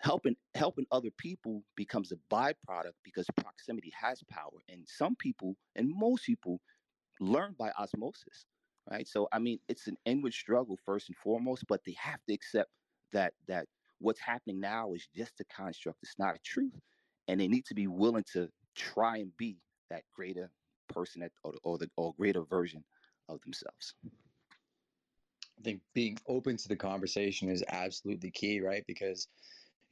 Helping 0.00 0.36
helping 0.54 0.86
other 0.92 1.10
people 1.16 1.62
becomes 1.76 2.12
a 2.12 2.16
byproduct 2.30 2.92
because 3.04 3.26
proximity 3.36 3.92
has 3.98 4.22
power, 4.30 4.60
and 4.68 4.86
some 4.86 5.16
people 5.16 5.56
and 5.76 5.90
most 5.94 6.26
people 6.26 6.60
learn 7.20 7.54
by 7.58 7.70
osmosis, 7.78 8.46
right? 8.90 9.08
So 9.08 9.28
I 9.32 9.38
mean, 9.38 9.60
it's 9.68 9.86
an 9.86 9.96
inward 10.04 10.34
struggle 10.34 10.78
first 10.84 11.08
and 11.08 11.16
foremost, 11.16 11.64
but 11.68 11.80
they 11.86 11.96
have 11.98 12.20
to 12.28 12.34
accept 12.34 12.70
that 13.12 13.32
that 13.48 13.66
what's 14.00 14.20
happening 14.20 14.60
now 14.60 14.92
is 14.92 15.08
just 15.14 15.40
a 15.40 15.44
construct; 15.44 16.00
it's 16.02 16.18
not 16.18 16.34
a 16.34 16.38
truth, 16.44 16.78
and 17.28 17.40
they 17.40 17.48
need 17.48 17.64
to 17.66 17.74
be 17.74 17.86
willing 17.86 18.24
to 18.32 18.50
try 18.74 19.18
and 19.18 19.34
be 19.38 19.58
that 19.90 20.02
greater 20.14 20.50
person 20.88 21.22
at, 21.22 21.32
or, 21.44 21.54
or 21.62 21.78
the 21.78 21.90
or 21.96 22.12
greater 22.14 22.42
version 22.44 22.84
of 23.28 23.40
themselves. 23.42 23.94
I 25.58 25.62
think 25.62 25.80
being 25.94 26.18
open 26.28 26.56
to 26.58 26.68
the 26.68 26.76
conversation 26.76 27.48
is 27.48 27.64
absolutely 27.68 28.30
key, 28.32 28.60
right? 28.60 28.84
Because, 28.86 29.28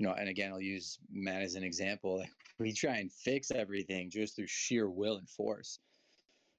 you 0.02 0.08
know, 0.08 0.14
and 0.14 0.28
again, 0.28 0.50
I'll 0.50 0.60
use 0.60 0.98
Matt 1.12 1.42
as 1.42 1.54
an 1.54 1.62
example. 1.62 2.18
Like 2.18 2.32
we 2.58 2.72
try 2.72 2.96
and 2.96 3.12
fix 3.12 3.52
everything 3.52 4.10
just 4.10 4.34
through 4.34 4.48
sheer 4.48 4.90
will 4.90 5.18
and 5.18 5.28
force. 5.28 5.78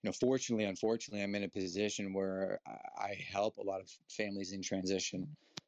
You 0.01 0.07
know, 0.07 0.13
fortunately, 0.13 0.63
unfortunately, 0.63 1.21
I'm 1.21 1.35
in 1.35 1.43
a 1.43 1.49
position 1.49 2.13
where 2.13 2.61
I 2.65 3.17
help 3.29 3.57
a 3.57 3.61
lot 3.61 3.81
of 3.81 3.89
families 4.09 4.53
in 4.53 4.61
transition. 4.61 5.27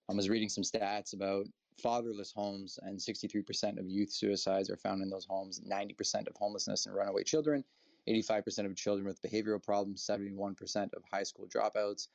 I 0.09 0.13
was 0.13 0.29
reading 0.29 0.47
some 0.47 0.63
stats 0.63 1.13
about 1.13 1.47
fatherless 1.83 2.31
homes, 2.31 2.79
and 2.81 2.97
63% 2.97 3.77
of 3.77 3.89
youth 3.89 4.13
suicides 4.13 4.69
are 4.69 4.77
found 4.77 5.03
in 5.03 5.09
those 5.09 5.25
homes. 5.29 5.59
90% 5.69 6.29
of 6.29 6.35
homelessness 6.37 6.85
and 6.85 6.95
runaway 6.95 7.23
children, 7.23 7.61
85% 8.07 8.67
of 8.67 8.75
children 8.77 9.05
with 9.05 9.21
behavioral 9.21 9.61
problems, 9.61 10.07
71% 10.09 10.93
of 10.93 11.03
high 11.11 11.23
school 11.23 11.49
dropouts, 11.53 12.07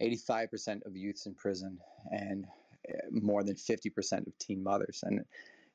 85% 0.00 0.86
of 0.86 0.96
youths 0.96 1.26
in 1.26 1.34
prison, 1.34 1.80
and 2.12 2.46
more 3.10 3.42
than 3.42 3.56
50% 3.56 4.26
of 4.26 4.38
teen 4.38 4.62
mothers. 4.62 5.00
And 5.02 5.24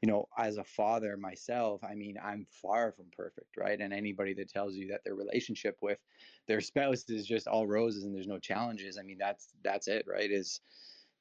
you 0.02 0.12
know, 0.12 0.28
as 0.38 0.58
a 0.58 0.64
father 0.64 1.18
myself, 1.18 1.84
I 1.84 1.96
mean, 1.96 2.18
I'm 2.24 2.46
far 2.62 2.92
from 2.92 3.06
perfect, 3.16 3.58
right? 3.58 3.80
And 3.80 3.94
anybody 3.94 4.34
that 4.36 4.50
tells 4.50 4.76
you 4.76 4.90
that 4.90 5.04
their 5.04 5.16
relationship 5.16 5.78
with 5.82 5.98
their 6.48 6.62
spouse 6.62 7.06
is 7.10 7.26
just 7.26 7.48
all 7.48 7.66
roses 7.66 8.04
and 8.04 8.14
there's 8.14 8.28
no 8.28 8.38
challenges, 8.38 8.98
I 9.00 9.04
mean, 9.04 9.18
that's 9.18 9.48
that's 9.64 9.88
it, 9.88 10.06
right? 10.08 10.30
Is 10.30 10.60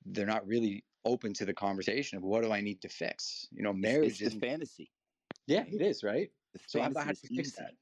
they're 0.05 0.27
not 0.27 0.47
really 0.47 0.85
open 1.05 1.33
to 1.35 1.45
the 1.45 1.55
conversation 1.55 2.19
of 2.19 2.25
what 2.25 2.43
do 2.43 2.53
I 2.53 2.61
need 2.61 2.83
to 2.83 2.89
fix? 2.89 3.47
You 3.53 3.63
know, 3.63 3.73
marriage 3.73 4.21
is 4.21 4.35
fantasy. 4.35 4.91
Yeah, 5.47 5.65
it 5.67 5.81
is, 5.81 6.03
right? 6.03 6.31
So 6.67 6.81
how 6.81 6.89
to 6.89 7.15
fix 7.15 7.53
that? 7.53 7.73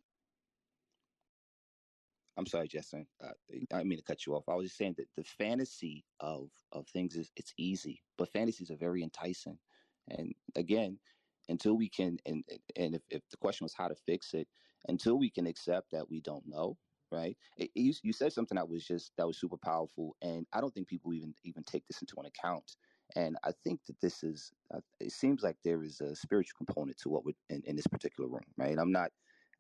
I'm 2.37 2.47
sorry, 2.47 2.69
Justin. 2.69 3.09
Uh, 3.21 3.35
I 3.51 3.59
didn't 3.79 3.89
mean 3.89 3.99
to 3.99 4.05
cut 4.05 4.27
you 4.27 4.37
off. 4.37 4.49
I 4.49 4.57
was 4.57 4.69
just 4.69 4.79
saying 4.79 4.95
that 4.99 5.15
the 5.17 5.25
fantasy 5.25 6.07
of 6.21 6.53
of 6.73 6.89
things 6.89 7.17
is 7.17 7.33
it's 7.37 7.55
easy, 7.59 8.05
but 8.19 8.31
fantasies 8.31 8.73
are 8.73 8.77
very 8.77 9.05
enticing. 9.05 9.61
And 10.09 10.35
again, 10.57 11.01
until 11.49 11.77
we 11.77 11.91
can, 11.91 12.19
and 12.27 12.45
and 12.77 12.97
if, 12.97 13.05
if 13.11 13.29
the 13.31 13.39
question 13.39 13.67
was 13.67 13.75
how 13.75 13.89
to 13.89 13.97
fix 13.97 14.35
it, 14.35 14.49
until 14.89 15.19
we 15.19 15.31
can 15.31 15.47
accept 15.47 15.93
that 15.93 16.11
we 16.11 16.21
don't 16.21 16.47
know, 16.47 16.79
right? 17.13 17.39
It, 17.59 17.71
you, 17.77 17.95
you 18.03 18.15
said 18.15 18.35
something 18.35 18.57
that 18.57 18.69
was 18.69 18.87
just 18.87 19.17
that 19.19 19.29
was 19.29 19.39
super 19.39 19.59
powerful, 19.59 20.17
and 20.23 20.49
I 20.53 20.61
don't 20.63 20.75
think 20.75 20.89
people 20.89 21.15
even 21.15 21.37
even 21.45 21.65
take 21.65 21.87
this 21.89 22.03
into 22.03 22.17
an 22.21 22.27
account. 22.27 22.77
And 23.17 23.39
I 23.45 23.53
think 23.53 23.85
that 23.87 24.01
this 24.01 24.25
is, 24.25 24.55
uh, 24.73 24.81
it 25.01 25.13
seems 25.13 25.45
like 25.45 25.63
there 25.63 25.85
is 25.85 26.01
a 26.01 26.17
spiritual 26.17 26.57
component 26.57 26.99
to 27.01 27.11
what 27.11 27.27
would 27.27 27.37
in, 27.51 27.63
in 27.65 27.77
this 27.77 27.87
particular 27.87 28.29
room, 28.29 28.55
right? 28.57 28.79
I'm 28.79 28.93
not 28.93 29.13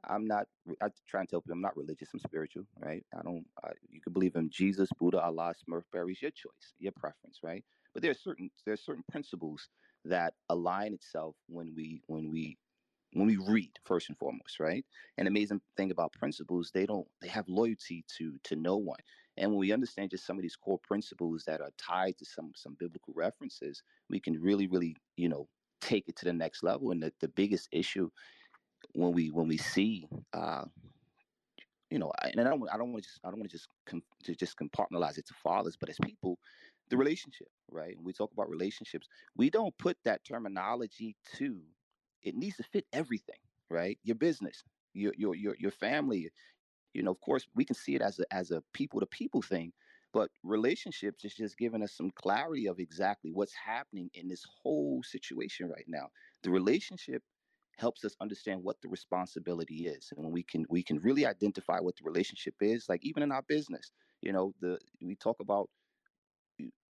I'm 0.08 0.26
not. 0.26 0.48
I 0.80 0.88
try 1.06 1.20
and 1.20 1.28
tell 1.28 1.40
people 1.40 1.54
I'm 1.54 1.60
not 1.60 1.76
religious. 1.76 2.10
I'm 2.14 2.20
spiritual, 2.20 2.66
right? 2.78 3.04
I 3.16 3.22
don't. 3.22 3.46
I, 3.64 3.70
you 3.90 4.00
can 4.00 4.12
believe 4.12 4.36
in 4.36 4.50
Jesus, 4.50 4.90
Buddha, 4.98 5.20
Allah, 5.22 5.54
Smurf 5.54 5.84
berries, 5.92 6.22
your 6.22 6.30
choice, 6.32 6.74
your 6.78 6.92
preference, 6.92 7.40
right? 7.42 7.64
But 7.94 8.02
there 8.02 8.10
are 8.10 8.14
certain 8.14 8.50
there 8.64 8.74
are 8.74 8.78
certain 8.78 9.04
principles 9.10 9.68
that 10.04 10.34
align 10.48 10.94
itself 10.94 11.36
when 11.48 11.74
we 11.74 12.02
when 12.06 12.30
we 12.30 12.58
when 13.12 13.26
we 13.26 13.36
read 13.36 13.72
first 13.84 14.08
and 14.08 14.18
foremost, 14.18 14.60
right? 14.60 14.84
An 15.18 15.26
amazing 15.26 15.60
thing 15.76 15.90
about 15.90 16.12
principles, 16.14 16.70
they 16.72 16.86
don't 16.86 17.08
they 17.20 17.28
have 17.28 17.48
loyalty 17.48 18.04
to 18.18 18.38
to 18.44 18.56
no 18.56 18.76
one. 18.76 19.00
And 19.36 19.50
when 19.52 19.60
we 19.60 19.72
understand 19.72 20.10
just 20.10 20.26
some 20.26 20.36
of 20.38 20.42
these 20.42 20.56
core 20.56 20.78
principles 20.78 21.44
that 21.46 21.60
are 21.60 21.72
tied 21.78 22.18
to 22.18 22.24
some 22.24 22.52
some 22.56 22.74
biblical 22.78 23.14
references, 23.16 23.82
we 24.10 24.20
can 24.20 24.40
really, 24.40 24.66
really, 24.66 24.96
you 25.16 25.28
know, 25.28 25.48
take 25.80 26.08
it 26.08 26.16
to 26.16 26.24
the 26.24 26.32
next 26.32 26.62
level. 26.62 26.90
And 26.92 27.02
the, 27.02 27.12
the 27.20 27.28
biggest 27.28 27.68
issue 27.72 28.10
when 28.92 29.12
we 29.12 29.30
when 29.30 29.48
we 29.48 29.56
see 29.56 30.06
uh, 30.32 30.64
you 31.90 31.98
know, 31.98 32.10
and 32.22 32.40
I 32.40 32.44
don't 32.44 32.62
I 32.72 32.78
don't 32.78 32.92
want 32.92 33.04
to 33.04 33.08
just 33.08 33.20
I 33.22 33.28
don't 33.28 33.38
want 33.38 33.50
to 33.50 33.56
just 33.56 33.68
com- 33.86 34.02
to 34.24 34.34
just 34.34 34.56
compartmentalize 34.56 35.18
it 35.18 35.26
to 35.26 35.34
fathers, 35.34 35.76
but 35.78 35.90
as 35.90 35.98
people, 36.02 36.38
the 36.88 36.96
relationship, 36.96 37.48
right? 37.70 37.94
When 37.96 38.06
we 38.06 38.14
talk 38.14 38.32
about 38.32 38.48
relationships, 38.48 39.08
we 39.36 39.50
don't 39.50 39.76
put 39.78 39.98
that 40.04 40.24
terminology 40.24 41.16
to 41.36 41.60
it 42.22 42.34
needs 42.34 42.56
to 42.56 42.62
fit 42.62 42.86
everything, 42.94 43.36
right? 43.70 43.98
Your 44.04 44.16
business, 44.16 44.64
your 44.94 45.12
your 45.18 45.34
your 45.34 45.54
your 45.58 45.70
family, 45.70 46.30
you 46.94 47.02
know, 47.02 47.10
of 47.10 47.20
course, 47.20 47.46
we 47.54 47.64
can 47.64 47.76
see 47.76 47.94
it 47.94 48.02
as 48.02 48.18
a 48.20 48.34
as 48.34 48.50
a 48.50 48.62
people 48.72 49.00
to 49.00 49.06
people 49.06 49.42
thing, 49.42 49.72
but 50.14 50.30
relationships 50.42 51.24
is 51.26 51.34
just 51.34 51.58
giving 51.58 51.82
us 51.82 51.92
some 51.92 52.10
clarity 52.12 52.68
of 52.68 52.78
exactly 52.80 53.32
what's 53.32 53.54
happening 53.54 54.10
in 54.14 54.28
this 54.28 54.44
whole 54.62 55.02
situation 55.04 55.68
right 55.68 55.86
now. 55.88 56.08
The 56.42 56.50
relationship 56.50 57.22
helps 57.78 58.04
us 58.04 58.16
understand 58.20 58.62
what 58.62 58.80
the 58.82 58.88
responsibility 58.88 59.86
is 59.86 60.12
and 60.12 60.24
when 60.24 60.32
we 60.32 60.42
can 60.42 60.66
we 60.68 60.82
can 60.82 60.98
really 61.00 61.26
identify 61.26 61.78
what 61.80 61.96
the 61.96 62.04
relationship 62.04 62.54
is 62.60 62.88
like 62.88 63.04
even 63.04 63.22
in 63.22 63.32
our 63.32 63.42
business 63.42 63.92
you 64.20 64.32
know 64.32 64.54
the 64.60 64.78
we 65.00 65.16
talk 65.16 65.40
about 65.40 65.70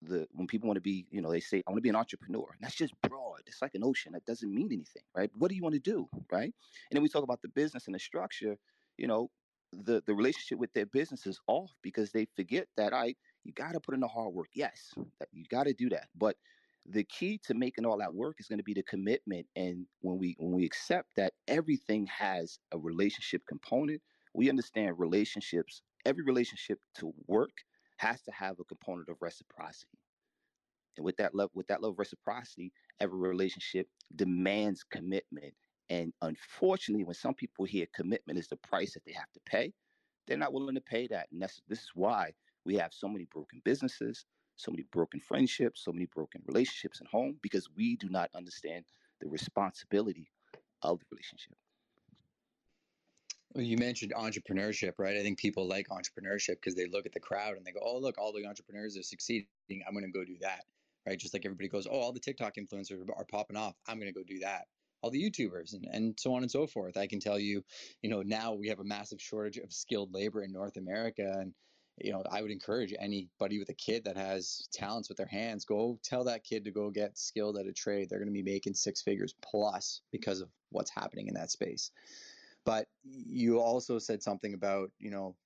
the 0.02 0.26
when 0.32 0.46
people 0.46 0.66
want 0.66 0.76
to 0.76 0.82
be 0.82 1.06
you 1.10 1.20
know 1.20 1.30
they 1.30 1.40
say 1.40 1.62
i 1.66 1.70
want 1.70 1.78
to 1.78 1.82
be 1.82 1.88
an 1.90 1.96
entrepreneur 1.96 2.48
and 2.52 2.60
that's 2.62 2.74
just 2.74 2.94
broad 3.02 3.40
it's 3.46 3.60
like 3.60 3.74
an 3.74 3.84
ocean 3.84 4.12
that 4.12 4.24
doesn't 4.24 4.54
mean 4.54 4.68
anything 4.72 5.02
right? 5.14 5.30
What 5.36 5.50
do 5.50 5.54
you 5.56 5.62
want 5.62 5.74
to 5.74 5.80
do 5.80 6.08
right? 6.32 6.44
And 6.90 6.92
then 6.92 7.02
we 7.02 7.08
talk 7.08 7.22
about 7.24 7.42
the 7.42 7.48
business 7.48 7.86
and 7.86 7.94
the 7.94 7.98
structure 7.98 8.56
you 8.96 9.06
know 9.06 9.30
the 9.72 10.02
the 10.06 10.14
relationship 10.14 10.58
with 10.58 10.72
their 10.72 10.86
business 10.86 11.26
is 11.26 11.40
off 11.46 11.72
because 11.82 12.12
they 12.12 12.26
forget 12.36 12.66
that 12.76 12.92
i 12.92 13.14
you 13.44 13.52
got 13.52 13.72
to 13.72 13.80
put 13.80 13.94
in 13.94 14.00
the 14.00 14.08
hard 14.08 14.34
work 14.34 14.48
yes 14.54 14.92
that 15.18 15.28
you 15.32 15.44
got 15.48 15.64
to 15.64 15.72
do 15.72 15.88
that 15.90 16.08
but 16.14 16.36
the 16.86 17.04
key 17.04 17.38
to 17.44 17.54
making 17.54 17.84
all 17.84 17.98
that 17.98 18.14
work 18.14 18.36
is 18.38 18.48
going 18.48 18.58
to 18.58 18.64
be 18.64 18.74
the 18.74 18.82
commitment 18.84 19.46
and 19.56 19.86
when 20.00 20.18
we 20.18 20.36
when 20.38 20.52
we 20.52 20.64
accept 20.64 21.08
that 21.16 21.32
everything 21.48 22.06
has 22.06 22.58
a 22.72 22.78
relationship 22.78 23.42
component 23.48 24.00
we 24.34 24.48
understand 24.48 24.98
relationships 24.98 25.82
every 26.06 26.24
relationship 26.24 26.78
to 26.94 27.12
work 27.26 27.50
has 27.96 28.22
to 28.22 28.30
have 28.32 28.58
a 28.58 28.64
component 28.64 29.08
of 29.10 29.16
reciprocity. 29.20 29.98
And 30.96 31.04
with 31.04 31.16
that 31.18 31.34
love 31.34 31.50
with 31.54 31.66
that 31.68 31.82
love 31.82 31.92
of 31.92 31.98
reciprocity 31.98 32.72
every 33.00 33.18
relationship 33.18 33.86
demands 34.16 34.84
commitment. 34.84 35.54
And 35.90 36.12
unfortunately 36.22 37.04
when 37.04 37.14
some 37.14 37.34
people 37.34 37.64
hear 37.64 37.86
commitment 37.94 38.38
is 38.38 38.48
the 38.48 38.56
price 38.56 38.94
that 38.94 39.04
they 39.06 39.12
have 39.12 39.30
to 39.34 39.40
pay 39.46 39.72
they're 40.26 40.38
not 40.38 40.52
willing 40.52 40.76
to 40.76 40.80
pay 40.80 41.08
that. 41.08 41.26
And 41.32 41.42
that's 41.42 41.60
this 41.68 41.80
is 41.80 41.90
why 41.94 42.32
we 42.64 42.76
have 42.76 42.92
so 42.92 43.08
many 43.08 43.26
broken 43.32 43.60
businesses 43.64 44.26
so 44.60 44.70
many 44.70 44.84
broken 44.92 45.20
friendships, 45.20 45.84
so 45.84 45.92
many 45.92 46.06
broken 46.06 46.42
relationships 46.46 47.00
at 47.00 47.06
home 47.06 47.36
because 47.42 47.68
we 47.76 47.96
do 47.96 48.08
not 48.08 48.30
understand 48.34 48.84
the 49.20 49.28
responsibility 49.28 50.30
of 50.82 50.98
the 50.98 51.04
relationship. 51.10 51.56
Well, 53.54 53.64
you 53.64 53.76
mentioned 53.76 54.12
entrepreneurship, 54.16 54.92
right? 54.98 55.16
I 55.16 55.22
think 55.22 55.38
people 55.38 55.66
like 55.66 55.88
entrepreneurship 55.88 56.56
because 56.56 56.76
they 56.76 56.86
look 56.86 57.04
at 57.04 57.12
the 57.12 57.20
crowd 57.20 57.56
and 57.56 57.66
they 57.66 57.72
go, 57.72 57.80
"Oh, 57.82 57.98
look, 57.98 58.16
all 58.16 58.32
the 58.32 58.46
entrepreneurs 58.46 58.96
are 58.96 59.02
succeeding. 59.02 59.46
I'm 59.86 59.92
going 59.92 60.04
to 60.04 60.10
go 60.10 60.24
do 60.24 60.36
that." 60.40 60.64
Right? 61.06 61.18
Just 61.18 61.34
like 61.34 61.44
everybody 61.44 61.68
goes, 61.68 61.86
"Oh, 61.90 61.98
all 61.98 62.12
the 62.12 62.20
TikTok 62.20 62.54
influencers 62.56 63.00
are 63.16 63.24
popping 63.24 63.56
off. 63.56 63.74
I'm 63.88 63.98
going 63.98 64.12
to 64.12 64.18
go 64.18 64.24
do 64.24 64.38
that." 64.40 64.66
All 65.02 65.10
the 65.10 65.22
YouTubers 65.22 65.72
and, 65.72 65.86
and 65.90 66.20
so 66.20 66.34
on 66.34 66.42
and 66.42 66.50
so 66.50 66.66
forth. 66.66 66.96
I 66.96 67.06
can 67.06 67.20
tell 67.20 67.38
you, 67.38 67.64
you 68.02 68.10
know, 68.10 68.22
now 68.22 68.52
we 68.52 68.68
have 68.68 68.80
a 68.80 68.84
massive 68.84 69.20
shortage 69.20 69.56
of 69.56 69.72
skilled 69.72 70.12
labor 70.12 70.42
in 70.42 70.52
North 70.52 70.76
America, 70.76 71.34
and 71.40 71.52
you 72.02 72.12
know, 72.12 72.22
I 72.30 72.42
would 72.42 72.50
encourage 72.50 72.94
anybody 72.98 73.58
with 73.58 73.68
a 73.68 73.74
kid 73.74 74.04
that 74.04 74.16
has 74.16 74.68
talents 74.72 75.08
with 75.08 75.18
their 75.18 75.26
hands, 75.26 75.64
go 75.64 75.98
tell 76.02 76.24
that 76.24 76.44
kid 76.44 76.64
to 76.64 76.70
go 76.70 76.90
get 76.90 77.18
skilled 77.18 77.58
at 77.58 77.66
a 77.66 77.72
trade. 77.72 78.08
They're 78.08 78.18
going 78.18 78.28
to 78.28 78.32
be 78.32 78.42
making 78.42 78.74
six 78.74 79.02
figures 79.02 79.34
plus 79.42 80.00
because 80.10 80.40
of 80.40 80.48
what's 80.70 80.90
happening 80.90 81.28
in 81.28 81.34
that 81.34 81.50
space. 81.50 81.90
But 82.64 82.86
you 83.04 83.60
also 83.60 83.98
said 83.98 84.22
something 84.22 84.54
about, 84.54 84.90
you 84.98 85.10
know, 85.10 85.36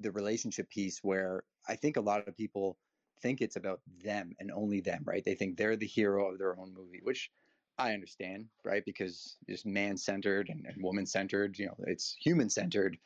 the 0.00 0.12
relationship 0.12 0.70
piece 0.70 1.00
where 1.02 1.44
I 1.68 1.76
think 1.76 1.96
a 1.96 2.02
lot 2.02 2.26
of 2.26 2.36
people 2.36 2.78
think 3.20 3.40
it's 3.40 3.56
about 3.56 3.80
them 4.02 4.34
and 4.38 4.50
only 4.50 4.80
them, 4.80 5.02
right? 5.04 5.24
They 5.24 5.34
think 5.34 5.56
they're 5.56 5.76
the 5.76 5.86
hero 5.86 6.30
of 6.30 6.38
their 6.38 6.58
own 6.58 6.72
movie, 6.74 7.00
which 7.02 7.30
I 7.78 7.92
understand, 7.92 8.46
right? 8.64 8.84
Because 8.84 9.36
it's 9.46 9.64
man 9.64 9.96
centered 9.96 10.48
and, 10.48 10.66
and 10.66 10.82
woman 10.82 11.06
centered, 11.06 11.58
you 11.58 11.66
know, 11.66 11.76
it's 11.86 12.16
human 12.20 12.50
centered 12.50 12.98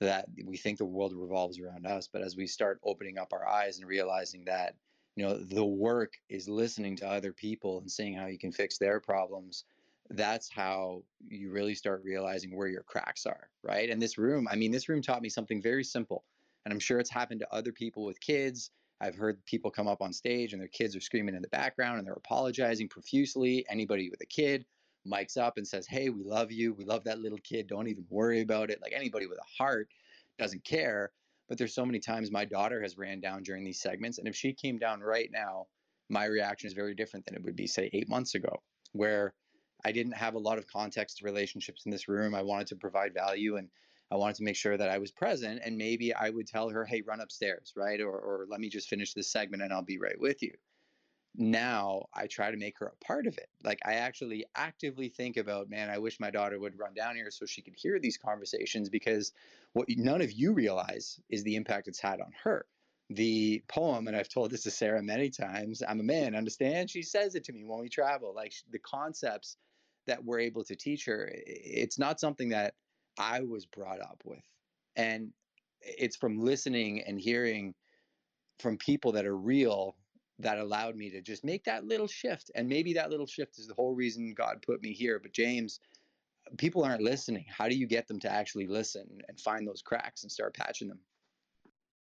that 0.00 0.26
we 0.44 0.56
think 0.56 0.78
the 0.78 0.84
world 0.84 1.12
revolves 1.14 1.58
around 1.58 1.86
us 1.86 2.08
but 2.12 2.22
as 2.22 2.36
we 2.36 2.46
start 2.46 2.80
opening 2.84 3.18
up 3.18 3.32
our 3.32 3.46
eyes 3.46 3.78
and 3.78 3.86
realizing 3.86 4.44
that 4.44 4.74
you 5.16 5.24
know 5.24 5.36
the 5.36 5.64
work 5.64 6.14
is 6.28 6.48
listening 6.48 6.96
to 6.96 7.08
other 7.08 7.32
people 7.32 7.78
and 7.80 7.90
seeing 7.90 8.14
how 8.14 8.26
you 8.26 8.38
can 8.38 8.52
fix 8.52 8.78
their 8.78 9.00
problems 9.00 9.64
that's 10.10 10.50
how 10.50 11.02
you 11.28 11.50
really 11.50 11.74
start 11.74 12.02
realizing 12.02 12.56
where 12.56 12.66
your 12.66 12.82
cracks 12.82 13.26
are 13.26 13.48
right? 13.62 13.90
And 13.90 14.00
this 14.00 14.18
room 14.18 14.48
i 14.50 14.56
mean 14.56 14.72
this 14.72 14.88
room 14.88 15.02
taught 15.02 15.22
me 15.22 15.28
something 15.28 15.62
very 15.62 15.84
simple 15.84 16.24
and 16.64 16.72
i'm 16.72 16.80
sure 16.80 16.98
it's 16.98 17.10
happened 17.10 17.40
to 17.40 17.54
other 17.54 17.72
people 17.72 18.04
with 18.04 18.20
kids. 18.20 18.70
I've 19.02 19.16
heard 19.16 19.42
people 19.46 19.70
come 19.70 19.88
up 19.88 20.02
on 20.02 20.12
stage 20.12 20.52
and 20.52 20.60
their 20.60 20.68
kids 20.68 20.94
are 20.94 21.00
screaming 21.00 21.34
in 21.34 21.40
the 21.40 21.48
background 21.48 21.98
and 21.98 22.06
they're 22.06 22.12
apologizing 22.12 22.86
profusely 22.88 23.64
anybody 23.70 24.10
with 24.10 24.20
a 24.20 24.26
kid 24.26 24.66
mics 25.06 25.36
up 25.36 25.56
and 25.56 25.66
says, 25.66 25.86
Hey, 25.86 26.08
we 26.08 26.22
love 26.24 26.52
you. 26.52 26.74
We 26.74 26.84
love 26.84 27.04
that 27.04 27.20
little 27.20 27.38
kid. 27.38 27.66
Don't 27.66 27.88
even 27.88 28.04
worry 28.08 28.40
about 28.40 28.70
it. 28.70 28.80
Like 28.82 28.92
anybody 28.94 29.26
with 29.26 29.38
a 29.38 29.62
heart 29.62 29.88
doesn't 30.38 30.64
care. 30.64 31.12
But 31.48 31.58
there's 31.58 31.74
so 31.74 31.84
many 31.84 31.98
times 31.98 32.30
my 32.30 32.44
daughter 32.44 32.80
has 32.80 32.96
ran 32.96 33.20
down 33.20 33.42
during 33.42 33.64
these 33.64 33.80
segments. 33.80 34.18
And 34.18 34.28
if 34.28 34.36
she 34.36 34.52
came 34.52 34.78
down 34.78 35.00
right 35.00 35.30
now, 35.32 35.66
my 36.08 36.26
reaction 36.26 36.68
is 36.68 36.74
very 36.74 36.94
different 36.94 37.26
than 37.26 37.34
it 37.34 37.42
would 37.42 37.56
be, 37.56 37.66
say, 37.66 37.90
eight 37.92 38.08
months 38.08 38.34
ago, 38.34 38.62
where 38.92 39.34
I 39.84 39.92
didn't 39.92 40.12
have 40.12 40.34
a 40.34 40.38
lot 40.38 40.58
of 40.58 40.66
context 40.68 41.18
to 41.18 41.24
relationships 41.24 41.82
in 41.86 41.90
this 41.90 42.08
room. 42.08 42.34
I 42.34 42.42
wanted 42.42 42.68
to 42.68 42.76
provide 42.76 43.14
value. 43.14 43.56
And 43.56 43.68
I 44.12 44.16
wanted 44.16 44.36
to 44.36 44.44
make 44.44 44.56
sure 44.56 44.76
that 44.76 44.90
I 44.90 44.98
was 44.98 45.10
present. 45.12 45.60
And 45.64 45.76
maybe 45.76 46.12
I 46.12 46.30
would 46.30 46.46
tell 46.46 46.68
her, 46.68 46.84
hey, 46.84 47.02
run 47.02 47.20
upstairs, 47.20 47.72
right? 47.76 48.00
Or, 48.00 48.12
or 48.12 48.46
let 48.48 48.60
me 48.60 48.68
just 48.68 48.88
finish 48.88 49.14
this 49.14 49.30
segment 49.30 49.62
and 49.62 49.72
I'll 49.72 49.82
be 49.82 49.98
right 49.98 50.18
with 50.18 50.42
you. 50.42 50.52
Now 51.34 52.06
I 52.12 52.26
try 52.26 52.50
to 52.50 52.56
make 52.56 52.78
her 52.80 52.86
a 52.86 53.04
part 53.04 53.26
of 53.26 53.38
it. 53.38 53.48
Like 53.62 53.78
I 53.84 53.94
actually 53.94 54.46
actively 54.56 55.08
think 55.08 55.36
about, 55.36 55.70
man, 55.70 55.90
I 55.90 55.98
wish 55.98 56.20
my 56.20 56.30
daughter 56.30 56.58
would 56.58 56.78
run 56.78 56.94
down 56.94 57.16
here 57.16 57.30
so 57.30 57.46
she 57.46 57.62
could 57.62 57.76
hear 57.76 57.98
these 57.98 58.18
conversations 58.18 58.88
because 58.88 59.32
what 59.72 59.88
none 59.88 60.22
of 60.22 60.32
you 60.32 60.52
realize 60.52 61.20
is 61.30 61.44
the 61.44 61.56
impact 61.56 61.88
it's 61.88 62.00
had 62.00 62.20
on 62.20 62.32
her 62.42 62.66
the 63.10 63.62
poem, 63.66 64.06
and 64.06 64.16
I've 64.16 64.28
told 64.28 64.52
this 64.52 64.62
to 64.62 64.70
Sarah 64.70 65.02
many 65.02 65.30
times. 65.30 65.82
I'm 65.86 65.98
a 65.98 66.04
man, 66.04 66.36
understand? 66.36 66.88
She 66.88 67.02
says 67.02 67.34
it 67.34 67.44
to 67.44 67.52
me 67.52 67.64
when 67.64 67.80
we 67.80 67.88
travel. 67.88 68.32
Like 68.34 68.54
the 68.70 68.78
concepts 68.78 69.56
that 70.06 70.24
we're 70.24 70.38
able 70.38 70.64
to 70.64 70.76
teach 70.76 71.04
her, 71.06 71.28
it's 71.34 71.98
not 71.98 72.20
something 72.20 72.50
that 72.50 72.74
I 73.18 73.40
was 73.40 73.66
brought 73.66 74.00
up 74.00 74.22
with. 74.24 74.44
And 74.94 75.32
it's 75.80 76.16
from 76.16 76.38
listening 76.38 77.02
and 77.02 77.20
hearing 77.20 77.74
from 78.60 78.78
people 78.78 79.12
that 79.12 79.26
are 79.26 79.36
real 79.36 79.96
that 80.42 80.58
allowed 80.58 80.96
me 80.96 81.10
to 81.10 81.20
just 81.20 81.44
make 81.44 81.64
that 81.64 81.84
little 81.84 82.06
shift. 82.06 82.50
And 82.54 82.68
maybe 82.68 82.92
that 82.94 83.10
little 83.10 83.26
shift 83.26 83.58
is 83.58 83.66
the 83.66 83.74
whole 83.74 83.94
reason 83.94 84.34
God 84.34 84.62
put 84.62 84.82
me 84.82 84.92
here. 84.92 85.18
But 85.18 85.32
James, 85.32 85.80
people 86.56 86.84
aren't 86.84 87.02
listening. 87.02 87.44
How 87.48 87.68
do 87.68 87.76
you 87.76 87.86
get 87.86 88.08
them 88.08 88.18
to 88.20 88.30
actually 88.30 88.66
listen 88.66 89.06
and 89.28 89.40
find 89.40 89.66
those 89.66 89.82
cracks 89.82 90.22
and 90.22 90.32
start 90.32 90.54
patching 90.54 90.88
them? 90.88 90.98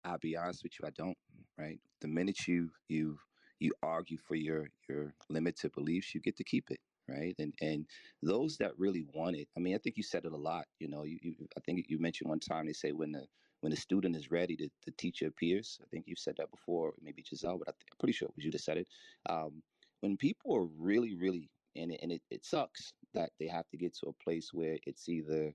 I'll 0.04 0.20
be 0.20 0.38
honest 0.38 0.64
with 0.64 0.74
you, 0.80 0.88
I 0.88 0.92
don't. 0.92 1.18
Right. 1.58 1.80
The 2.02 2.08
minute 2.08 2.48
you 2.48 2.70
you 2.90 3.18
you 3.60 3.72
argue 3.82 4.18
for 4.18 4.36
your 4.36 4.70
your 4.90 5.14
limited 5.30 5.72
beliefs, 5.74 6.14
you 6.14 6.22
get 6.22 6.38
to 6.38 6.44
keep 6.44 6.70
it. 6.70 6.80
Right. 7.08 7.36
And 7.40 7.54
and 7.62 7.86
those 8.22 8.58
that 8.58 8.78
really 8.78 9.06
want 9.14 9.36
it, 9.36 9.48
I 9.56 9.60
mean, 9.60 9.74
I 9.74 9.78
think 9.78 9.98
you 9.98 10.04
said 10.04 10.26
it 10.26 10.32
a 10.32 10.38
lot. 10.38 10.66
You 10.80 10.90
know, 10.90 11.04
you, 11.04 11.18
you 11.22 11.36
I 11.58 11.62
think 11.62 11.86
you 11.88 12.00
mentioned 12.00 12.30
one 12.30 12.40
time 12.40 12.68
they 12.68 12.74
say 12.74 12.92
when 12.92 13.14
the 13.14 13.26
when 13.66 13.72
the 13.72 13.78
student 13.78 14.16
is 14.16 14.30
ready, 14.30 14.56
the, 14.56 14.70
the 14.86 14.92
teacher 14.92 15.26
appears. 15.26 15.80
I 15.82 15.88
think 15.90 16.04
you've 16.06 16.20
said 16.20 16.36
that 16.38 16.52
before, 16.52 16.94
maybe 17.02 17.24
Giselle, 17.28 17.58
but 17.58 17.70
I 17.70 17.72
am 17.72 17.98
pretty 18.00 18.14
sure 18.14 18.28
it 18.28 18.36
was 18.36 18.46
you 18.46 18.52
that 18.52 18.62
said 18.62 18.78
it. 18.78 18.88
Um, 19.28 19.64
when 20.02 20.18
people 20.18 20.56
are 20.56 20.68
really, 20.78 21.16
really 21.16 21.50
it, 21.74 22.00
and 22.04 22.12
it, 22.12 22.22
it 22.30 22.46
sucks 22.46 22.94
that 23.16 23.32
they 23.40 23.48
have 23.48 23.68
to 23.70 23.78
get 23.78 23.96
to 23.96 24.10
a 24.10 24.24
place 24.24 24.52
where 24.54 24.78
it's 24.86 25.10
either, 25.10 25.52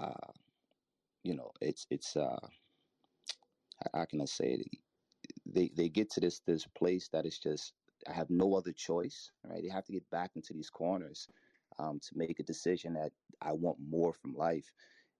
uh, 0.00 0.32
you 1.24 1.34
know, 1.34 1.50
it's 1.60 1.86
it's 1.90 2.16
uh, 2.16 2.40
how 3.92 4.06
can 4.06 4.22
I 4.22 4.24
say 4.24 4.52
it? 4.52 4.66
They 5.44 5.70
they 5.76 5.90
get 5.90 6.10
to 6.12 6.20
this 6.20 6.40
this 6.46 6.66
place 6.66 7.10
that 7.12 7.26
is 7.26 7.38
just 7.38 7.74
I 8.08 8.14
have 8.14 8.30
no 8.30 8.54
other 8.54 8.72
choice, 8.72 9.30
right? 9.44 9.62
They 9.62 9.68
have 9.68 9.84
to 9.84 9.92
get 9.92 10.08
back 10.08 10.30
into 10.36 10.54
these 10.54 10.70
corners 10.70 11.28
um, 11.78 12.00
to 12.00 12.16
make 12.16 12.40
a 12.40 12.44
decision 12.44 12.94
that 12.94 13.12
I 13.42 13.52
want 13.52 13.76
more 13.78 14.14
from 14.14 14.34
life. 14.34 14.72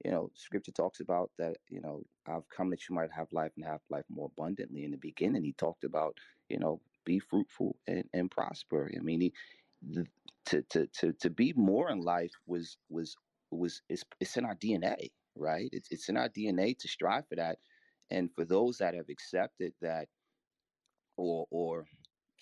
You 0.04 0.10
know, 0.10 0.30
Scripture 0.34 0.72
talks 0.72 1.00
about 1.00 1.30
that. 1.38 1.56
You 1.68 1.80
know, 1.80 2.02
I've 2.26 2.48
come 2.48 2.70
that 2.70 2.88
you 2.88 2.94
might 2.94 3.12
have 3.12 3.32
life 3.32 3.52
and 3.56 3.64
have 3.64 3.80
life 3.90 4.04
more 4.10 4.30
abundantly. 4.36 4.84
In 4.84 4.92
the 4.92 4.96
beginning, 4.98 5.44
he 5.44 5.52
talked 5.54 5.84
about 5.84 6.16
you 6.48 6.58
know 6.58 6.80
be 7.04 7.18
fruitful 7.20 7.76
and, 7.86 8.04
and 8.14 8.30
prosper. 8.30 8.90
I 8.96 9.00
mean, 9.02 9.20
he, 9.22 9.34
the, 9.82 10.06
to 10.46 10.62
to 10.70 10.86
to 10.88 11.12
to 11.14 11.30
be 11.30 11.52
more 11.54 11.90
in 11.90 12.00
life 12.02 12.32
was 12.46 12.78
was 12.88 13.16
was 13.50 13.82
it's, 13.88 14.04
it's 14.20 14.36
in 14.36 14.44
our 14.44 14.56
DNA, 14.56 15.12
right? 15.36 15.70
It's 15.72 15.88
it's 15.90 16.08
in 16.08 16.16
our 16.16 16.28
DNA 16.28 16.78
to 16.78 16.88
strive 16.88 17.28
for 17.28 17.36
that 17.36 17.58
and 18.10 18.30
for 18.34 18.44
those 18.44 18.78
that 18.78 18.94
have 18.94 19.08
accepted 19.08 19.74
that 19.80 20.08
or 21.16 21.46
or 21.50 21.86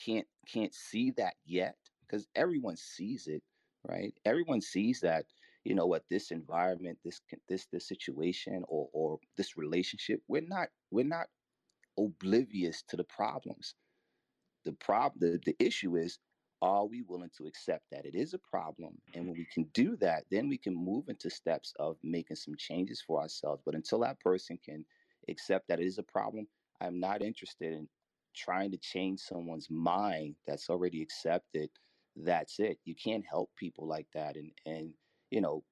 can't 0.04 0.28
can't 0.46 0.74
see 0.74 1.10
that 1.12 1.34
yet 1.44 1.76
because 2.02 2.28
everyone 2.34 2.76
sees 2.76 3.26
it 3.28 3.42
right 3.84 4.14
everyone 4.24 4.60
sees 4.60 5.00
that 5.00 5.26
you 5.64 5.74
know 5.74 5.86
what 5.86 6.04
this 6.10 6.30
environment 6.30 6.98
this 7.04 7.20
this 7.48 7.66
this 7.72 7.88
situation 7.88 8.64
or 8.68 8.88
or 8.92 9.18
this 9.36 9.56
relationship 9.56 10.22
we're 10.28 10.42
not 10.48 10.68
we're 10.90 11.04
not 11.06 11.28
oblivious 11.98 12.82
to 12.88 12.96
the 12.96 13.04
problems 13.04 13.74
the 14.64 14.72
problem 14.74 15.20
the, 15.20 15.40
the 15.46 15.56
issue 15.64 15.96
is 15.96 16.18
are 16.62 16.86
we 16.86 17.02
willing 17.02 17.30
to 17.36 17.46
accept 17.46 17.84
that 17.92 18.06
it 18.06 18.14
is 18.14 18.34
a 18.34 18.38
problem 18.38 18.98
and 19.14 19.26
when 19.26 19.34
we 19.36 19.46
can 19.52 19.64
do 19.74 19.96
that 19.96 20.24
then 20.30 20.48
we 20.48 20.58
can 20.58 20.74
move 20.74 21.08
into 21.08 21.30
steps 21.30 21.72
of 21.78 21.96
making 22.02 22.36
some 22.36 22.54
changes 22.58 23.02
for 23.06 23.20
ourselves 23.20 23.62
but 23.66 23.74
until 23.74 24.00
that 24.00 24.20
person 24.20 24.58
can 24.64 24.84
accept 25.30 25.68
that 25.68 25.80
it 25.80 25.86
is 25.86 25.98
a 25.98 26.02
problem. 26.04 26.46
I'm 26.80 27.00
not 27.00 27.22
interested 27.22 27.72
in 27.72 27.88
trying 28.36 28.70
to 28.72 28.78
change 28.78 29.20
someone's 29.20 29.68
mind 29.70 30.36
that's 30.46 30.70
already 30.70 31.02
accepted. 31.02 31.70
That's 32.16 32.60
it. 32.60 32.78
You 32.84 32.94
can't 32.96 33.24
help 33.28 33.50
people 33.56 33.88
like 33.88 34.08
that. 34.14 34.36
And 34.36 34.52
and 34.66 34.94
you 35.30 35.40
know, 35.40 35.64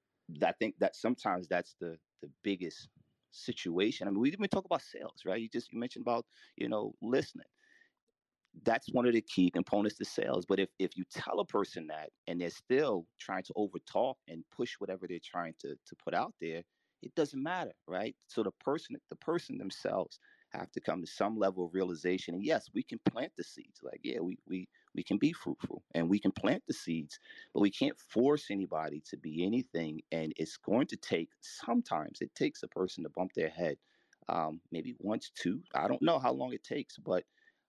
I 0.42 0.52
think 0.52 0.78
that 0.78 0.96
sometimes 0.96 1.48
that's 1.48 1.74
the 1.80 1.98
the 2.22 2.30
biggest 2.42 2.88
situation. 3.30 4.08
I 4.08 4.10
mean, 4.10 4.20
we 4.20 4.32
even 4.32 4.48
talk 4.48 4.64
about 4.64 4.82
sales, 4.82 5.24
right? 5.24 5.40
You 5.40 5.48
just 5.48 5.72
you 5.72 5.78
mentioned 5.78 6.02
about 6.04 6.26
you 6.56 6.68
know 6.68 6.94
listening. 7.02 7.46
That's 8.64 8.88
one 8.92 9.06
of 9.06 9.12
the 9.14 9.22
key 9.22 9.50
components 9.50 9.98
to 9.98 10.04
sales. 10.04 10.46
But 10.46 10.60
if 10.60 10.70
if 10.78 10.96
you 10.96 11.04
tell 11.04 11.40
a 11.40 11.46
person 11.46 11.86
that 11.88 12.10
and 12.26 12.40
they're 12.40 12.50
still 12.50 13.06
trying 13.18 13.44
to 13.44 13.54
overtalk 13.54 14.16
and 14.26 14.44
push 14.50 14.74
whatever 14.80 15.06
they're 15.08 15.20
trying 15.22 15.54
to 15.60 15.76
to 15.86 15.96
put 15.96 16.14
out 16.14 16.34
there, 16.40 16.64
it 17.02 17.14
doesn't 17.14 17.42
matter, 17.42 17.74
right? 17.86 18.16
So 18.26 18.42
the 18.42 18.52
person, 18.52 18.96
the 19.10 19.16
person 19.16 19.58
themselves 19.58 20.18
have 20.50 20.70
to 20.72 20.80
come 20.80 21.00
to 21.00 21.06
some 21.06 21.36
level 21.38 21.66
of 21.66 21.74
realization. 21.74 22.34
And 22.34 22.44
yes, 22.44 22.70
we 22.74 22.82
can 22.82 22.98
plant 23.10 23.32
the 23.36 23.44
seeds. 23.44 23.80
Like, 23.82 24.00
yeah, 24.02 24.20
we 24.20 24.38
we 24.46 24.68
we 24.94 25.02
can 25.02 25.18
be 25.18 25.32
fruitful 25.32 25.84
and 25.94 26.08
we 26.08 26.18
can 26.18 26.32
plant 26.32 26.64
the 26.66 26.74
seeds, 26.74 27.18
but 27.54 27.60
we 27.60 27.70
can't 27.70 27.98
force 27.98 28.50
anybody 28.50 29.02
to 29.10 29.16
be 29.16 29.44
anything. 29.44 30.02
And 30.12 30.32
it's 30.36 30.56
going 30.56 30.86
to 30.88 30.96
take 30.96 31.30
sometimes 31.40 32.20
it 32.20 32.34
takes 32.34 32.62
a 32.62 32.68
person 32.68 33.04
to 33.04 33.10
bump 33.10 33.32
their 33.34 33.50
head, 33.50 33.78
um, 34.28 34.60
maybe 34.72 34.94
once, 34.98 35.30
two. 35.30 35.62
I 35.74 35.88
don't 35.88 36.02
know 36.02 36.18
how 36.18 36.32
long 36.32 36.52
it 36.52 36.64
takes, 36.64 36.98
but 36.98 37.24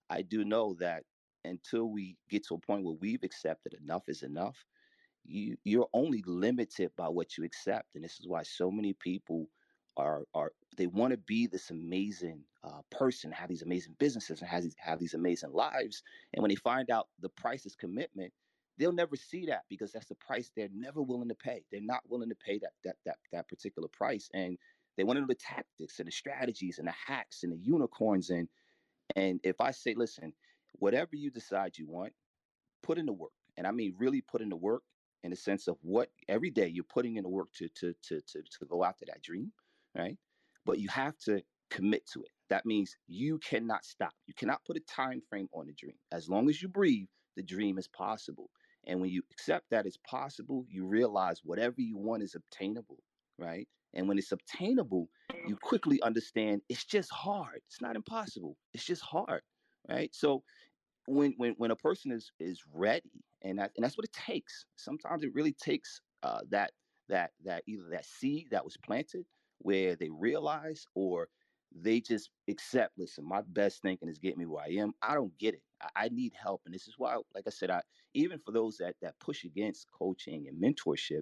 I 0.10 0.22
do 0.22 0.44
know 0.46 0.76
that 0.80 1.04
until 1.46 1.86
we 1.90 2.18
get 2.30 2.46
to 2.48 2.56
a 2.56 2.60
point 2.60 2.84
where 2.84 2.96
we've 3.00 3.24
accepted 3.24 3.74
enough 3.74 4.04
is 4.08 4.24
enough, 4.24 4.66
you 5.26 5.58
you're 5.64 5.90
only 5.94 6.24
limited 6.26 6.92
by 6.96 7.08
what 7.10 7.38
you 7.38 7.44
accept 7.44 7.96
and 7.96 8.04
this 8.04 8.20
is 8.20 8.28
why 8.28 8.44
so 8.44 8.72
many 8.72 8.94
people 8.94 9.50
are 10.00 10.24
are 10.34 10.52
they 10.78 10.88
want 10.88 11.12
to 11.12 11.18
be 11.18 11.48
this 11.48 11.70
amazing 11.70 12.42
uh, 12.64 12.82
person 12.92 13.32
have 13.32 13.50
these 13.50 13.62
amazing 13.62 13.96
businesses 14.00 14.42
and 14.42 14.50
have 14.50 14.64
these 14.64 14.76
have 14.80 15.00
these 15.00 15.14
amazing 15.14 15.52
lives 15.52 16.04
and 16.34 16.42
when 16.42 16.50
they 16.50 16.56
find 16.56 16.90
out 16.90 17.08
the 17.22 17.30
price 17.30 17.66
is 17.66 17.76
commitment 17.76 18.32
they'll 18.78 18.92
never 18.94 19.16
see 19.16 19.46
that 19.46 19.64
because 19.70 19.92
that's 19.92 20.08
the 20.08 20.16
price 20.16 20.52
they're 20.56 20.70
never 20.74 21.02
willing 21.02 21.28
to 21.28 21.36
pay. 21.36 21.66
They're 21.70 21.82
not 21.82 22.02
willing 22.08 22.30
to 22.30 22.36
pay 22.36 22.60
that 22.60 22.72
that 22.86 22.96
that, 23.06 23.18
that 23.34 23.50
particular 23.50 23.90
price 23.90 24.30
and 24.34 24.58
they 24.98 25.04
want 25.04 25.18
to 25.18 25.22
know 25.22 25.28
the 25.28 25.36
tactics 25.36 26.00
and 26.00 26.08
the 26.08 26.12
strategies 26.12 26.80
and 26.80 26.88
the 26.88 26.94
hacks 27.08 27.44
and 27.44 27.52
the 27.54 27.58
unicorns 27.58 28.30
and 28.30 28.48
and 29.16 29.40
if 29.44 29.62
i 29.62 29.72
say 29.72 29.94
listen 29.96 30.34
whatever 30.74 31.16
you 31.16 31.32
decide 31.32 31.78
you 31.78 31.88
want 31.88 32.14
put 32.84 32.98
in 32.98 33.06
the 33.06 33.14
work 33.14 33.32
and 33.58 33.66
i 33.66 33.72
mean 33.72 33.94
really 33.98 34.22
put 34.22 34.42
in 34.42 34.50
the 34.50 34.56
work 34.56 34.84
in 35.24 35.32
the 35.32 35.36
sense 35.36 35.68
of 35.68 35.78
what 35.82 36.10
every 36.28 36.50
day 36.50 36.68
you're 36.68 36.84
putting 36.84 37.18
in 37.18 37.24
the 37.24 37.30
work 37.30 37.52
to 37.54 37.68
to 37.70 37.94
to 38.02 38.22
to 38.22 38.42
to 38.42 38.66
go 38.66 38.84
after 38.84 39.06
that 39.06 39.22
dream, 39.22 39.52
right? 40.00 40.18
But 40.66 40.80
you 40.80 40.88
have 40.90 41.18
to 41.26 41.42
commit 41.70 42.06
to 42.14 42.24
it. 42.24 42.32
That 42.50 42.66
means 42.66 42.96
you 43.08 43.40
cannot 43.40 43.86
stop. 43.86 44.14
You 44.28 44.34
cannot 44.34 44.64
put 44.66 44.78
a 44.78 44.82
time 44.82 45.22
frame 45.30 45.48
on 45.54 45.68
the 45.68 45.74
dream. 45.74 45.96
As 46.12 46.30
long 46.30 46.50
as 46.50 46.62
you 46.62 46.68
breathe, 46.68 47.08
the 47.36 47.44
dream 47.44 47.78
is 47.78 47.88
possible. 47.88 48.50
And 48.88 49.02
when 49.02 49.10
you 49.12 49.22
accept 49.32 49.66
that 49.72 49.86
it's 49.86 50.00
possible, 50.10 50.66
you 50.68 50.86
realize 50.86 51.42
whatever 51.44 51.76
you 51.78 51.98
want 51.98 52.24
is 52.24 52.36
obtainable, 52.36 52.98
right? 53.38 53.68
And 53.94 54.08
when 54.08 54.18
it's 54.18 54.32
obtainable, 54.32 55.10
you 55.48 55.56
quickly 55.62 56.02
understand 56.02 56.62
it's 56.70 56.86
just 56.86 57.12
hard. 57.12 57.62
It's 57.68 57.82
not 57.82 57.96
impossible. 57.96 58.56
It's 58.74 58.86
just 58.86 59.02
hard, 59.02 59.42
right? 59.88 60.10
So 60.14 60.44
when 61.08 61.34
when 61.38 61.54
when 61.58 61.72
a 61.72 61.76
person 61.76 62.12
is 62.12 62.32
is 62.40 62.62
ready 62.74 63.24
and 63.42 63.58
that 63.60 63.72
and 63.76 63.84
that's 63.84 63.98
what 63.98 64.06
it 64.06 64.14
takes 64.14 64.66
sometimes 64.76 65.24
it 65.24 65.34
really 65.34 65.54
takes 65.54 66.02
uh, 66.24 66.42
that 66.50 66.72
that 67.08 67.32
that 67.44 67.64
either 67.68 67.90
that 67.92 68.06
seed 68.06 68.48
that 68.52 68.64
was 68.64 68.78
planted 68.78 69.26
where 69.60 69.96
they 69.96 70.10
realize 70.10 70.86
or 70.96 71.28
they 71.72 72.00
just 72.00 72.32
accept 72.48 72.98
listen 72.98 73.28
my 73.28 73.42
best 73.50 73.82
thinking 73.82 74.10
is 74.10 74.18
getting 74.18 74.40
me 74.40 74.46
where 74.46 74.64
i 74.64 74.70
am 74.72 74.94
i 75.02 75.14
don't 75.14 75.38
get 75.38 75.54
it 75.54 75.62
I, 75.82 76.06
I, 76.06 76.10
need 76.10 76.34
help 76.34 76.62
and 76.66 76.74
this 76.74 76.88
is 76.88 76.96
why 76.98 77.16
like 77.36 77.44
i 77.46 77.52
said 77.52 77.70
i 77.70 77.82
even 78.16 78.40
for 78.40 78.52
those 78.52 78.78
that 78.78 78.96
that 79.02 79.20
push 79.20 79.44
against 79.44 79.86
coaching 79.92 80.48
and 80.48 80.62
mentorship 80.62 81.22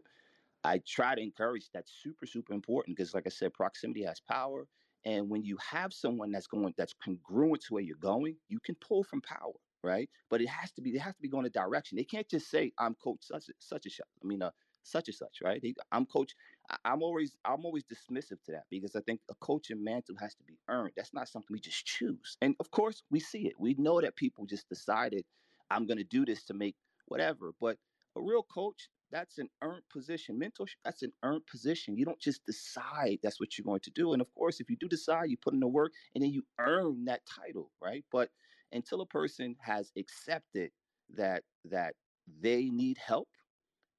i 0.63 0.79
try 0.87 1.15
to 1.15 1.21
encourage 1.21 1.69
that's 1.73 1.91
super 2.01 2.25
super 2.25 2.53
important 2.53 2.95
because 2.95 3.13
like 3.13 3.25
i 3.25 3.29
said 3.29 3.53
proximity 3.53 4.03
has 4.03 4.21
power 4.21 4.67
and 5.03 5.29
when 5.29 5.43
you 5.43 5.57
have 5.57 5.91
someone 5.91 6.31
that's 6.31 6.47
going 6.47 6.73
that's 6.77 6.93
congruent 7.03 7.61
to 7.63 7.73
where 7.73 7.83
you're 7.83 7.97
going 7.97 8.35
you 8.47 8.59
can 8.61 8.75
pull 8.75 9.03
from 9.03 9.21
power 9.21 9.53
right? 9.83 10.09
But 10.29 10.41
it 10.41 10.49
has 10.49 10.71
to 10.73 10.81
be 10.81 10.91
they 10.91 10.99
have 10.99 11.15
to 11.15 11.21
be 11.21 11.29
going 11.29 11.45
a 11.45 11.49
direction. 11.49 11.97
They 11.97 12.03
can't 12.03 12.27
just 12.27 12.49
say 12.49 12.71
I'm 12.77 12.95
coach 12.95 13.19
such 13.21 13.45
such 13.59 13.85
a 13.85 13.89
such. 13.89 14.07
I 14.23 14.27
mean, 14.27 14.41
uh, 14.41 14.51
such 14.83 15.07
and 15.07 15.15
such, 15.15 15.39
right? 15.43 15.63
I'm 15.91 16.05
coach. 16.05 16.35
I, 16.69 16.93
am 16.93 17.03
always 17.03 17.35
I'm 17.45 17.65
always 17.65 17.83
dismissive 17.83 18.43
to 18.45 18.51
that 18.53 18.65
because 18.69 18.95
I 18.95 19.01
think 19.01 19.21
a 19.29 19.35
coaching 19.35 19.83
mantle 19.83 20.15
has 20.19 20.35
to 20.35 20.43
be 20.43 20.57
earned. 20.69 20.93
That's 20.95 21.13
not 21.13 21.29
something 21.29 21.49
we 21.51 21.59
just 21.59 21.85
choose. 21.85 22.37
And 22.41 22.55
of 22.59 22.71
course, 22.71 23.03
we 23.09 23.19
see 23.19 23.47
it. 23.47 23.53
We 23.59 23.75
know 23.77 24.01
that 24.01 24.15
people 24.15 24.45
just 24.45 24.67
decided 24.69 25.25
I'm 25.69 25.85
going 25.85 25.97
to 25.97 26.03
do 26.03 26.25
this 26.25 26.43
to 26.45 26.53
make 26.53 26.75
whatever. 27.07 27.53
But 27.59 27.77
a 28.15 28.21
real 28.21 28.43
coach, 28.43 28.89
that's 29.11 29.37
an 29.37 29.49
earned 29.61 29.83
position. 29.91 30.39
Mentorship, 30.39 30.75
that's 30.83 31.03
an 31.03 31.13
earned 31.23 31.45
position. 31.49 31.97
You 31.97 32.05
don't 32.05 32.19
just 32.19 32.45
decide 32.45 33.19
that's 33.23 33.39
what 33.39 33.57
you're 33.57 33.65
going 33.65 33.81
to 33.81 33.91
do. 33.91 34.13
And 34.13 34.21
of 34.21 34.33
course, 34.35 34.59
if 34.59 34.69
you 34.69 34.75
do 34.77 34.87
decide, 34.87 35.29
you 35.29 35.37
put 35.37 35.53
in 35.53 35.59
the 35.59 35.67
work 35.67 35.93
and 36.13 36.23
then 36.23 36.31
you 36.31 36.43
earn 36.59 37.05
that 37.05 37.21
title, 37.25 37.71
right? 37.81 38.03
But 38.11 38.29
until 38.71 39.01
a 39.01 39.05
person 39.05 39.55
has 39.61 39.91
accepted 39.97 40.71
that 41.15 41.43
that 41.65 41.93
they 42.41 42.65
need 42.65 42.97
help, 42.97 43.29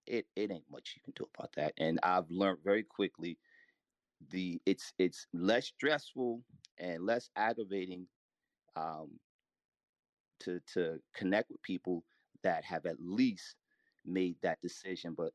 it 0.09 0.27
it 0.37 0.51
ain't 0.51 0.71
much 0.71 0.95
you 0.97 1.03
can 1.05 1.13
do 1.17 1.29
about 1.37 1.53
that. 1.57 1.75
And 1.79 1.99
I've 2.03 2.31
learned 2.31 2.59
very 2.65 2.83
quickly 2.83 3.39
the 4.31 4.61
it's 4.67 4.93
it's 4.99 5.27
less 5.33 5.67
stressful 5.67 6.43
and 6.79 7.05
less 7.05 7.31
aggravating 7.37 8.07
um, 8.77 9.11
to 10.41 10.61
to 10.75 10.99
connect 11.15 11.51
with 11.51 11.63
people 11.63 12.05
that 12.43 12.65
have 12.65 12.87
at 12.87 12.97
least 13.01 13.57
made 14.05 14.37
that 14.43 14.61
decision. 14.61 15.15
But 15.17 15.33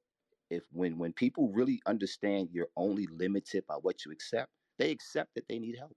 if 0.50 0.64
when 0.72 0.98
when 0.98 1.14
people 1.14 1.50
really 1.50 1.82
understand 1.86 2.50
you're 2.52 2.70
only 2.76 3.08
limited 3.08 3.66
by 3.68 3.76
what 3.76 4.06
you 4.06 4.12
accept, 4.12 4.52
they 4.78 4.92
accept 4.92 5.36
that 5.36 5.48
they 5.48 5.60
need 5.60 5.78
help. 5.78 5.96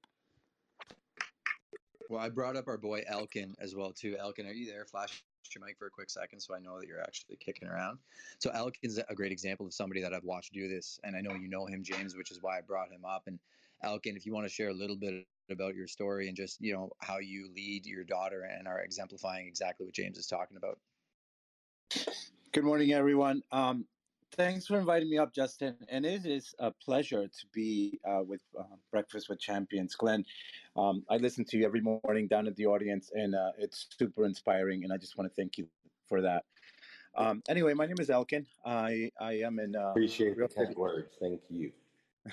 Well, 2.09 2.21
I 2.21 2.29
brought 2.29 2.57
up 2.57 2.69
our 2.69 2.79
boy 2.79 3.03
Elkin 3.09 3.57
as 3.59 3.75
well 3.75 3.93
too. 3.93 4.17
Elkin, 4.19 4.47
are 4.47 4.53
you 4.53 4.67
there? 4.67 4.85
Flash 4.85 5.25
your 5.55 5.65
mic 5.65 5.79
for 5.79 5.87
a 5.87 5.91
quick 5.91 6.11
second 6.11 6.41
so 6.41 6.55
I 6.55 6.59
know 6.59 6.79
that 6.79 6.87
you're 6.87 7.01
actually 7.01 7.37
kicking 7.37 7.69
around. 7.69 7.99
So 8.39 8.51
Elkin's 8.51 8.99
a 8.99 9.15
great 9.15 9.33
example 9.33 9.67
of 9.67 9.75
somebody 9.75 10.01
that 10.03 10.13
I've 10.13 10.25
watched 10.25 10.53
do 10.53 10.69
this, 10.69 10.99
and 11.05 11.17
I 11.17 11.21
know 11.21 11.35
you 11.35 11.49
know 11.49 11.67
him, 11.67 11.83
James, 11.83 12.17
which 12.17 12.31
is 12.31 12.39
why 12.43 12.59
I 12.59 12.61
brought 12.61 12.91
him 12.91 13.05
up. 13.05 13.25
And 13.27 13.39
Elkin, 13.83 14.17
if 14.17 14.27
you 14.27 14.33
want 14.33 14.47
to 14.47 14.53
share 14.53 14.69
a 14.69 14.75
little 14.75 14.97
bit 14.97 15.27
about 15.51 15.75
your 15.75 15.87
story 15.87 16.29
and 16.29 16.37
just 16.37 16.61
you 16.61 16.73
know 16.73 16.91
how 17.01 17.19
you 17.19 17.49
lead 17.55 17.87
your 17.87 18.05
daughter 18.05 18.43
and 18.43 18.67
are 18.67 18.81
exemplifying 18.81 19.47
exactly 19.47 19.87
what 19.87 19.95
James 19.95 20.19
is 20.19 20.27
talking 20.27 20.57
about. 20.57 20.79
Good 22.53 22.65
morning, 22.65 22.93
everyone. 22.93 23.43
Um, 23.53 23.87
thanks 24.33 24.67
for 24.67 24.79
inviting 24.79 25.11
me 25.11 25.19
up, 25.19 25.33
Justin. 25.33 25.77
And 25.89 26.05
it 26.05 26.27
is 26.27 26.55
a 26.59 26.71
pleasure 26.71 27.27
to 27.27 27.47
be 27.53 27.99
uh, 28.05 28.23
with 28.27 28.41
uh, 28.59 28.65
Breakfast 28.91 29.29
with 29.29 29.41
Champions. 29.41 29.95
Glenn, 29.95 30.25
um, 30.77 31.05
I 31.09 31.17
listen 31.17 31.45
to 31.47 31.59
you 31.59 31.65
every 31.65 31.81
morning 31.81 32.29
down 32.29 32.47
at 32.47 32.57
the 32.57 32.67
audience, 32.67 33.11
and 33.15 33.35
uh, 33.35 33.53
it's 33.59 33.87
super 33.99 34.25
inspiring. 34.25 34.85
And 34.85 34.93
I 34.93 34.97
just 34.97 35.17
want 35.17 35.31
to 35.31 35.35
thank 35.35 35.59
you 35.59 35.69
for 36.09 36.23
that. 36.23 36.45
Um, 37.15 37.43
anyway, 37.49 37.73
my 37.75 37.87
name 37.87 37.97
is 37.99 38.11
Elkin. 38.11 38.47
I, 38.65 39.11
I 39.21 39.35
am 39.35 39.59
in. 39.59 39.75
Uh, 39.75 39.91
Appreciate 39.91 40.37
the 40.37 40.49
kind 40.49 40.75
words. 40.77 41.17
Thank 41.21 41.41
you. 41.49 41.73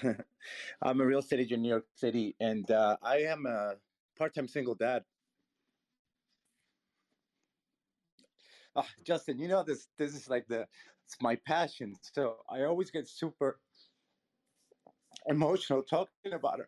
I'm 0.82 0.99
a 0.99 1.06
real 1.06 1.19
estate 1.19 1.39
agent 1.39 1.53
in 1.53 1.62
New 1.62 1.69
York 1.69 1.86
City, 1.95 2.36
and 2.39 2.69
uh, 2.69 2.97
I 3.01 3.17
am 3.19 3.45
a 3.45 3.75
part 4.17 4.36
time 4.36 4.47
single 4.47 4.75
dad. 4.75 5.03
Oh, 8.75 8.88
Justin, 9.05 9.39
you 9.39 9.47
know 9.47 9.63
this. 9.63 9.88
This 9.97 10.15
is 10.15 10.29
like 10.29 10.47
the 10.47 10.67
it's 11.05 11.21
my 11.21 11.36
passion. 11.47 11.95
So 12.01 12.38
I 12.49 12.63
always 12.63 12.89
get 12.91 13.07
super 13.07 13.59
emotional 15.27 15.83
talking 15.83 16.33
about 16.33 16.59
it. 16.59 16.67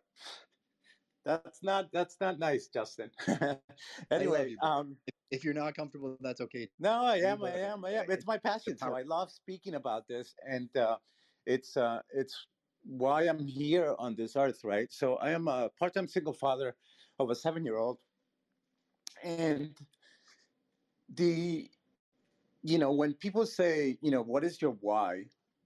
That's 1.24 1.62
not 1.62 1.90
that's 1.92 2.16
not 2.20 2.38
nice, 2.38 2.68
Justin. 2.68 3.10
anyway, 4.12 4.50
you, 4.50 4.58
um, 4.62 4.96
if, 5.08 5.14
if, 5.32 5.44
you're 5.44 5.54
not 5.54 5.74
comfortable, 5.74 6.16
that's 6.20 6.40
okay. 6.40 6.68
No, 6.78 7.02
I 7.02 7.16
am. 7.16 7.42
I 7.42 7.50
am. 7.50 7.84
I 7.84 7.90
am. 7.90 8.04
It's 8.08 8.26
my 8.26 8.38
passion. 8.38 8.78
So 8.78 8.94
I 8.94 9.02
love 9.02 9.32
speaking 9.32 9.74
about 9.74 10.06
this, 10.06 10.34
and 10.48 10.74
uh, 10.76 10.98
it's 11.44 11.76
uh, 11.76 12.00
it's 12.14 12.46
why 12.84 13.24
I'm 13.24 13.44
here 13.44 13.96
on 13.98 14.14
this 14.14 14.36
earth, 14.36 14.60
right? 14.62 14.86
So 14.92 15.16
I 15.16 15.32
am 15.32 15.48
a 15.48 15.68
part-time 15.80 16.06
single 16.06 16.32
father 16.32 16.76
of 17.18 17.30
a 17.30 17.34
seven-year-old, 17.34 17.98
and 19.24 19.76
the 21.12 21.68
you 22.62 22.78
know, 22.78 22.92
when 22.92 23.14
people 23.14 23.46
say, 23.46 23.98
you 24.02 24.10
know, 24.10 24.22
what 24.22 24.44
is 24.44 24.60
your 24.60 24.72
why, 24.72 25.24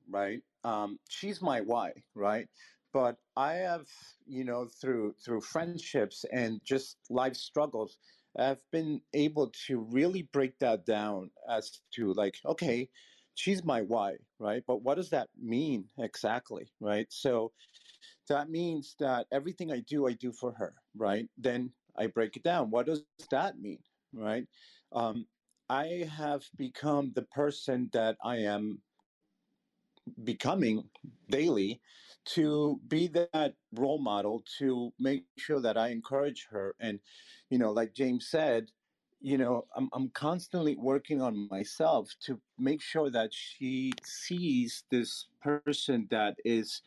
right? 0.09 0.43
Um, 0.65 0.99
she's 1.09 1.41
my 1.43 1.61
why, 1.61 1.93
right? 2.15 2.49
But 2.93 3.19
I 3.37 3.55
have, 3.55 3.87
you 4.27 4.45
know, 4.45 4.67
through 4.67 5.15
through 5.25 5.43
friendships 5.43 6.25
and 6.33 6.61
just 6.65 6.99
life 7.09 7.37
struggles, 7.37 7.99
I've 8.37 8.63
been 8.71 9.03
able 9.15 9.51
to 9.67 9.81
really 9.81 10.23
break 10.23 10.59
that 10.61 10.85
down 10.87 11.31
as 11.49 11.81
to 11.95 12.13
like, 12.15 12.39
okay, 12.45 12.91
she's 13.35 13.65
my 13.65 13.83
why, 13.83 14.19
right? 14.39 14.65
But 14.67 14.83
what 14.83 14.97
does 14.97 15.11
that 15.11 15.29
mean 15.39 15.89
exactly, 15.99 16.69
right? 16.81 17.07
So 17.11 17.53
that 18.29 18.51
means 18.51 18.97
that 19.01 19.27
everything 19.33 19.71
I 19.73 19.81
do, 19.81 20.07
I 20.07 20.13
do 20.13 20.33
for 20.33 20.53
her, 20.55 20.75
right? 20.97 21.29
Then 21.37 21.73
I 21.97 22.07
break 22.09 22.37
it 22.37 22.43
down. 22.43 22.71
What 22.71 22.87
does 22.87 23.05
that 23.31 23.59
mean, 23.59 23.83
right? 24.13 24.47
Um, 24.93 25.27
I 25.71 26.09
have 26.17 26.43
become 26.57 27.13
the 27.15 27.23
person 27.23 27.91
that 27.93 28.17
I 28.25 28.39
am 28.39 28.81
becoming 30.25 30.91
daily 31.31 31.81
to 32.25 32.81
be 32.89 33.07
that 33.07 33.55
role 33.73 34.01
model 34.01 34.43
to 34.59 34.93
make 34.99 35.27
sure 35.39 35.61
that 35.61 35.79
I 35.79 35.91
encourage 35.91 36.49
her. 36.51 36.75
And, 36.81 36.99
you 37.51 37.59
know, 37.59 37.71
like 37.71 37.95
James 37.95 38.27
said, 38.27 38.73
you 39.21 39.39
know, 39.39 39.67
I'm, 39.77 39.89
I'm 39.93 40.09
constantly 40.09 40.75
working 40.75 41.23
on 41.23 41.49
myself 41.49 42.17
to 42.23 42.41
make 42.59 42.83
sure 42.83 43.09
that 43.09 43.33
she 43.33 43.93
sees 44.03 44.83
this 44.91 45.29
person 45.41 46.09
that 46.11 46.35
is 46.45 46.83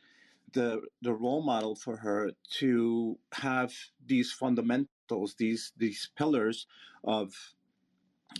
the 0.51 0.81
the 1.01 1.13
role 1.13 1.41
model 1.41 1.75
for 1.75 1.95
her 1.97 2.31
to 2.59 3.17
have 3.31 3.73
these 4.05 4.33
fundamentals, 4.33 5.35
these 5.35 5.71
these 5.77 6.11
pillars 6.17 6.67
of 7.05 7.33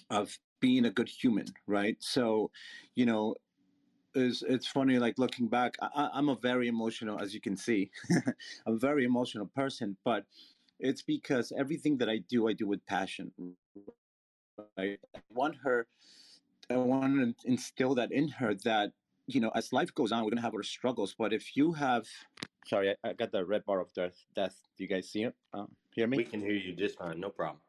of 0.10 0.38
being 0.60 0.86
a 0.86 0.92
good 0.92 1.10
human, 1.10 1.46
right? 1.68 1.98
So, 2.00 2.52
you 2.96 3.06
know, 3.06 3.36
it's, 4.16 4.44
it's 4.44 4.68
funny, 4.68 5.00
like 5.00 5.18
looking 5.18 5.48
back, 5.48 5.76
I, 5.82 6.10
I'm 6.14 6.30
a 6.30 6.36
very 6.36 6.68
emotional, 6.68 7.20
as 7.20 7.34
you 7.34 7.42
can 7.42 7.58
see, 7.58 7.92
I'm 8.66 8.76
a 8.76 8.78
very 8.78 9.06
emotional 9.06 9.48
person, 9.56 9.98
but 10.06 10.26
it's 10.80 11.02
because 11.02 11.52
everything 11.58 11.98
that 11.98 12.10
I 12.10 12.20
do, 12.30 12.48
I 12.48 12.54
do 12.54 12.68
with 12.68 12.86
passion, 12.86 13.32
right? 14.78 15.00
I 15.16 15.20
want 15.30 15.56
her, 15.64 15.88
I 16.70 16.78
want 16.78 17.40
to 17.42 17.50
instill 17.50 17.96
that 17.96 18.12
in 18.12 18.28
her 18.30 18.54
that, 18.64 18.92
you 19.28 19.40
know, 19.40 19.52
as 19.56 19.74
life 19.74 19.94
goes 19.96 20.12
on, 20.12 20.20
we're 20.24 20.32
going 20.32 20.38
to 20.38 20.44
have 20.44 20.56
our 20.56 20.64
struggles, 20.64 21.16
but 21.18 21.34
if 21.34 21.56
you 21.56 21.74
have, 21.74 22.06
sorry, 22.68 22.92
I, 23.04 23.10
I 23.10 23.14
got 23.14 23.32
the 23.32 23.46
red 23.46 23.66
bar 23.66 23.80
of 23.80 23.94
death, 23.94 24.16
death. 24.36 24.56
Do 24.78 24.84
you 24.84 24.90
guys 24.90 25.10
see 25.10 25.24
it? 25.24 25.36
Uh, 25.54 25.66
hear 25.92 26.08
me? 26.08 26.18
We 26.18 26.26
can 26.26 26.42
hear 26.42 26.52
you 26.52 26.74
just 26.74 26.98
fine, 26.98 27.20
no 27.20 27.30
problem. 27.30 27.60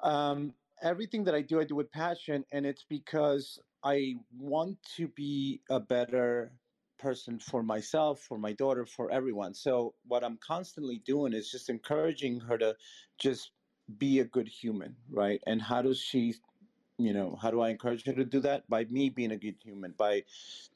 Um, 0.00 0.54
everything 0.82 1.24
that 1.24 1.34
I 1.34 1.42
do, 1.42 1.60
I 1.60 1.64
do 1.64 1.76
with 1.76 1.90
passion, 1.92 2.44
and 2.52 2.66
it's 2.66 2.84
because 2.88 3.58
I 3.84 4.16
want 4.38 4.78
to 4.96 5.08
be 5.08 5.60
a 5.70 5.80
better 5.80 6.52
person 6.98 7.38
for 7.38 7.62
myself, 7.62 8.20
for 8.20 8.38
my 8.38 8.52
daughter, 8.52 8.84
for 8.86 9.10
everyone. 9.10 9.54
So 9.54 9.94
what 10.06 10.22
I'm 10.22 10.38
constantly 10.38 10.98
doing 10.98 11.32
is 11.32 11.50
just 11.50 11.70
encouraging 11.70 12.40
her 12.40 12.58
to 12.58 12.76
just 13.18 13.52
be 13.98 14.20
a 14.20 14.24
good 14.24 14.48
human, 14.48 14.96
right? 15.10 15.40
And 15.46 15.60
how 15.62 15.82
does 15.82 16.00
she 16.00 16.34
you 16.98 17.14
know 17.14 17.34
how 17.40 17.50
do 17.50 17.62
i 17.62 17.70
encourage 17.70 18.04
her 18.04 18.12
to 18.12 18.24
do 18.24 18.40
that? 18.40 18.68
By 18.68 18.84
me 18.84 19.08
being 19.08 19.32
a 19.32 19.36
good 19.38 19.56
human 19.64 19.94
by 19.96 20.24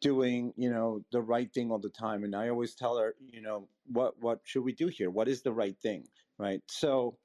doing 0.01 0.55
you 0.57 0.71
know 0.71 1.05
the 1.13 1.21
right 1.21 1.53
thing 1.53 1.71
all 1.71 1.79
the 1.79 1.91
time. 1.91 2.25
And 2.25 2.35
i 2.35 2.49
always 2.49 2.75
tell 2.75 2.97
her 2.97 3.15
you 3.21 3.43
know 3.43 3.69
what 3.87 4.15
what 4.21 4.41
should 4.45 4.65
we 4.65 4.73
do 4.73 4.89
here? 4.89 5.11
What 5.11 5.29
is 5.29 5.43
the 5.43 5.53
right 5.53 5.77
thing? 5.79 6.09
Right? 6.39 6.63
So 6.69 7.19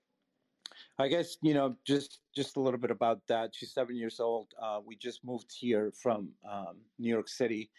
I 0.97 1.07
guess 1.07 1.37
you 1.41 1.53
know 1.53 1.75
just 1.85 2.19
just 2.35 2.57
a 2.57 2.59
little 2.59 2.79
bit 2.79 2.91
about 2.91 3.21
that. 3.27 3.51
She's 3.53 3.73
seven 3.73 3.95
years 3.95 4.19
old. 4.19 4.47
Uh, 4.61 4.79
we 4.85 4.95
just 4.95 5.23
moved 5.23 5.51
here 5.57 5.91
from 6.01 6.29
um, 6.49 6.77
New 6.97 7.09
York 7.09 7.29
City 7.29 7.69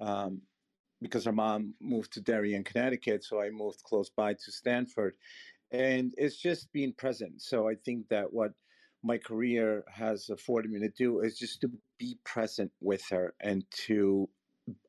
um, 0.00 0.42
because 1.00 1.24
her 1.24 1.32
mom 1.32 1.74
moved 1.80 2.12
to 2.14 2.20
Darien, 2.20 2.64
Connecticut. 2.64 3.24
So 3.24 3.40
I 3.40 3.50
moved 3.50 3.82
close 3.84 4.10
by 4.10 4.34
to 4.34 4.52
Stamford, 4.52 5.14
and 5.70 6.14
it's 6.16 6.36
just 6.36 6.72
being 6.72 6.92
present. 6.92 7.42
So 7.42 7.68
I 7.68 7.74
think 7.84 8.08
that 8.08 8.32
what 8.32 8.52
my 9.02 9.18
career 9.18 9.84
has 9.88 10.28
afforded 10.28 10.70
me 10.70 10.80
to 10.80 10.88
do 10.88 11.20
is 11.20 11.38
just 11.38 11.60
to 11.60 11.70
be 11.98 12.18
present 12.24 12.70
with 12.80 13.02
her 13.10 13.34
and 13.40 13.64
to 13.86 14.28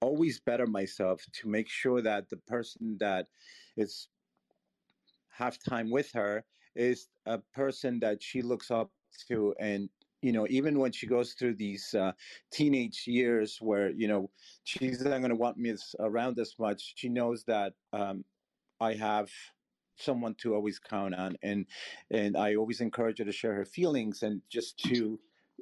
always 0.01 0.39
better 0.39 0.67
myself 0.67 1.23
to 1.31 1.47
make 1.47 1.69
sure 1.69 2.01
that 2.01 2.29
the 2.29 2.37
person 2.37 2.97
that 2.99 3.27
is 3.77 4.07
have 5.29 5.57
time 5.59 5.89
with 5.89 6.11
her 6.11 6.43
is 6.79 7.07
a 7.25 7.37
person 7.53 7.99
that 7.99 8.23
she 8.23 8.41
looks 8.41 8.71
up 8.71 8.89
to 9.27 9.53
and 9.59 9.89
you 10.21 10.31
know 10.31 10.47
even 10.49 10.79
when 10.79 10.91
she 10.91 11.07
goes 11.07 11.33
through 11.33 11.53
these 11.55 11.93
uh, 11.93 12.11
teenage 12.51 13.03
years 13.05 13.57
where 13.59 13.89
you 13.91 14.07
know 14.07 14.29
she's 14.63 15.01
not 15.01 15.19
going 15.19 15.29
to 15.29 15.35
want 15.35 15.57
me 15.57 15.75
around 15.99 16.39
as 16.39 16.55
much 16.57 16.93
she 16.95 17.09
knows 17.09 17.43
that 17.43 17.73
um, 17.93 18.23
i 18.79 18.93
have 18.93 19.29
someone 19.97 20.33
to 20.35 20.55
always 20.55 20.79
count 20.79 21.13
on 21.13 21.35
and 21.43 21.65
and 22.11 22.37
i 22.37 22.55
always 22.55 22.79
encourage 22.79 23.19
her 23.19 23.25
to 23.25 23.31
share 23.31 23.53
her 23.53 23.65
feelings 23.65 24.23
and 24.23 24.41
just 24.49 24.77
to 24.77 25.19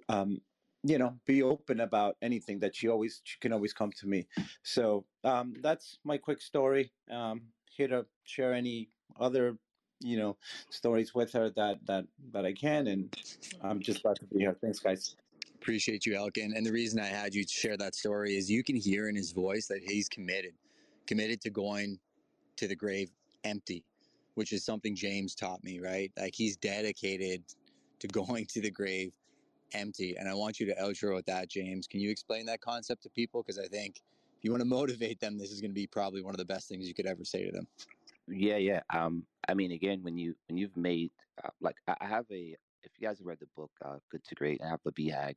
um, 0.09 0.39
you 0.83 0.97
know 0.97 1.13
be 1.25 1.43
open 1.43 1.81
about 1.81 2.15
anything 2.21 2.59
that 2.59 2.75
she 2.75 2.87
always 2.87 3.21
she 3.23 3.37
can 3.39 3.53
always 3.53 3.73
come 3.73 3.91
to 3.99 4.07
me. 4.07 4.27
So 4.63 5.05
um, 5.23 5.53
that's 5.61 5.97
my 6.03 6.17
quick 6.17 6.41
story. 6.41 6.91
Um, 7.11 7.41
here 7.75 7.87
to 7.89 8.05
share 8.23 8.53
any 8.53 8.89
other 9.19 9.57
you 9.99 10.17
know 10.17 10.37
stories 10.69 11.13
with 11.13 11.31
her 11.33 11.49
that 11.51 11.79
that 11.85 12.05
that 12.31 12.45
I 12.45 12.53
can, 12.53 12.87
and 12.87 13.15
I'm 13.61 13.79
just 13.79 14.03
glad 14.03 14.17
to 14.17 14.25
be 14.25 14.39
here. 14.39 14.55
Thanks, 14.61 14.79
guys. 14.79 15.15
Appreciate 15.55 16.05
you, 16.05 16.15
Elkin. 16.15 16.53
And 16.55 16.65
the 16.65 16.71
reason 16.71 16.99
I 16.99 17.07
had 17.07 17.33
you 17.33 17.43
share 17.47 17.77
that 17.77 17.95
story 17.95 18.37
is 18.37 18.49
you 18.49 18.63
can 18.63 18.75
hear 18.75 19.09
in 19.09 19.15
his 19.15 19.31
voice 19.31 19.67
that 19.67 19.81
he's 19.83 20.07
committed, 20.07 20.53
committed 21.07 21.41
to 21.41 21.49
going 21.49 21.99
to 22.57 22.67
the 22.67 22.75
grave 22.75 23.09
empty, 23.43 23.83
which 24.35 24.53
is 24.53 24.63
something 24.63 24.95
James 24.95 25.35
taught 25.35 25.63
me, 25.63 25.79
right? 25.79 26.11
Like 26.17 26.35
he's 26.35 26.57
dedicated 26.57 27.43
to 27.99 28.07
going 28.07 28.45
to 28.47 28.61
the 28.61 28.69
grave 28.69 29.13
empty. 29.73 30.15
And 30.17 30.29
I 30.29 30.33
want 30.33 30.59
you 30.59 30.67
to 30.67 30.75
outro 30.75 31.15
with 31.15 31.25
that, 31.25 31.49
James. 31.49 31.87
Can 31.87 31.99
you 31.99 32.11
explain 32.11 32.45
that 32.45 32.61
concept 32.61 33.03
to 33.03 33.09
people? 33.09 33.43
Because 33.43 33.59
I 33.59 33.67
think 33.67 34.01
if 34.37 34.43
you 34.43 34.51
want 34.51 34.61
to 34.61 34.67
motivate 34.67 35.19
them, 35.19 35.37
this 35.37 35.51
is 35.51 35.59
going 35.59 35.71
to 35.71 35.75
be 35.75 35.87
probably 35.87 36.21
one 36.21 36.33
of 36.33 36.37
the 36.37 36.45
best 36.45 36.69
things 36.69 36.87
you 36.87 36.93
could 36.93 37.07
ever 37.07 37.25
say 37.25 37.45
to 37.45 37.51
them. 37.51 37.67
Yeah, 38.27 38.57
yeah. 38.57 38.81
Um, 38.93 39.25
I 39.47 39.53
mean, 39.53 39.71
again, 39.71 40.03
when 40.03 40.17
you 40.17 40.35
when 40.47 40.57
you've 40.57 40.75
made 40.75 41.11
uh, 41.43 41.49
like 41.61 41.77
I, 41.87 41.95
have 42.05 42.25
a 42.31 42.55
if 42.83 42.91
you 42.97 43.07
guys 43.07 43.19
have 43.19 43.27
read 43.27 43.39
the 43.39 43.47
book 43.55 43.71
uh, 43.83 43.97
Good 44.11 44.23
to 44.25 44.35
Great, 44.35 44.61
I 44.63 44.69
have 44.69 44.81
a 44.85 44.91
BHAG, 44.91 45.35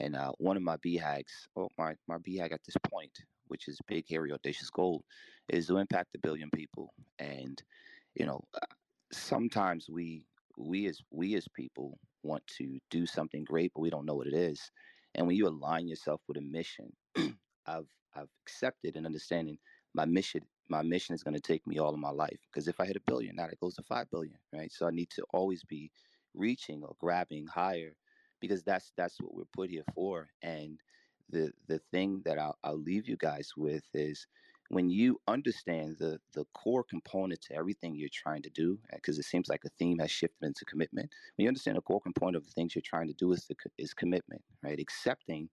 and 0.00 0.16
uh, 0.16 0.32
one 0.38 0.56
of 0.56 0.62
my 0.62 0.76
BHAGs, 0.78 1.48
oh 1.56 1.68
my 1.78 1.94
my 2.08 2.18
BHAG 2.18 2.52
at 2.52 2.64
this 2.64 2.76
point, 2.90 3.12
which 3.46 3.68
is 3.68 3.78
Big 3.86 4.06
Hairy 4.08 4.32
Audacious 4.32 4.70
Goal, 4.70 5.04
is 5.48 5.68
to 5.68 5.76
impact 5.78 6.14
a 6.16 6.18
billion 6.18 6.50
people. 6.50 6.92
And 7.18 7.62
you 8.14 8.26
know, 8.26 8.42
uh, 8.54 8.66
sometimes 9.12 9.88
we 9.88 10.24
we 10.58 10.86
as 10.86 11.00
we 11.10 11.36
as 11.36 11.46
people 11.54 11.98
want 12.22 12.44
to 12.58 12.78
do 12.90 13.06
something 13.06 13.44
great, 13.44 13.72
but 13.74 13.82
we 13.82 13.90
don't 13.90 14.06
know 14.06 14.16
what 14.16 14.26
it 14.26 14.34
is. 14.34 14.70
And 15.14 15.26
when 15.26 15.36
you 15.36 15.46
align 15.46 15.86
yourself 15.86 16.20
with 16.26 16.38
a 16.38 16.42
mission, 16.42 16.92
I've 17.66 17.86
I've 18.16 18.30
accepted 18.44 18.96
and 18.96 19.06
understanding 19.06 19.58
my 19.96 20.06
mission 20.06 20.42
my 20.70 20.82
mission 20.82 21.14
is 21.16 21.24
going 21.24 21.34
to 21.34 21.40
take 21.40 21.66
me 21.66 21.78
all 21.80 21.94
of 21.94 22.00
my 22.00 22.10
life 22.10 22.40
because 22.50 22.68
if 22.68 22.80
i 22.80 22.86
hit 22.86 22.96
a 22.96 23.02
billion 23.02 23.36
now 23.36 23.46
it 23.46 23.60
goes 23.60 23.76
to 23.76 23.84
five 23.84 24.10
billion 24.10 24.38
right? 24.54 24.72
So 24.72 24.88
i 24.88 24.92
need 24.92 25.10
to 25.12 25.24
always 25.34 25.64
be 25.64 25.92
reaching 26.34 26.84
or 26.84 26.96
grabbing 27.00 27.48
higher 27.48 27.96
because 28.40 28.64
that's 28.64 28.92
that's 28.96 29.20
what 29.20 29.34
we're 29.34 29.46
put 29.54 29.70
here 29.70 29.84
for 29.94 30.30
and 30.42 30.80
the 31.30 31.52
the 31.68 31.80
thing 31.92 32.22
that 32.26 32.38
I'll, 32.38 32.58
I'll 32.64 32.80
leave 32.80 33.08
you 33.08 33.18
guys 33.18 33.52
with 33.56 33.84
is 33.94 34.28
when 34.70 34.90
you 34.90 35.20
understand 35.28 35.98
the 35.98 36.20
the 36.34 36.46
core 36.54 36.84
component 36.84 37.42
to 37.42 37.54
everything 37.56 37.96
you're 37.96 38.10
trying 38.12 38.42
to 38.44 38.50
do 38.50 38.80
uh, 38.92 38.96
because 38.96 39.18
it 39.18 39.24
seems 39.24 39.48
like 39.48 39.64
a 39.66 39.70
theme 39.70 40.00
has 40.00 40.12
shifted 40.12 40.46
into 40.46 40.66
commitment 40.66 41.10
when 41.36 41.44
you 41.44 41.48
understand 41.48 41.78
the 41.78 41.82
core 41.82 42.02
component 42.02 42.36
of 42.36 42.46
the 42.46 42.52
things 42.52 42.76
you're 42.76 42.82
trying 42.82 43.08
to 43.08 43.14
do 43.14 43.32
is 43.32 43.46
the, 43.46 43.56
is 43.78 43.94
commitment 43.94 44.44
right? 44.64 44.80
Accepting 44.80 45.50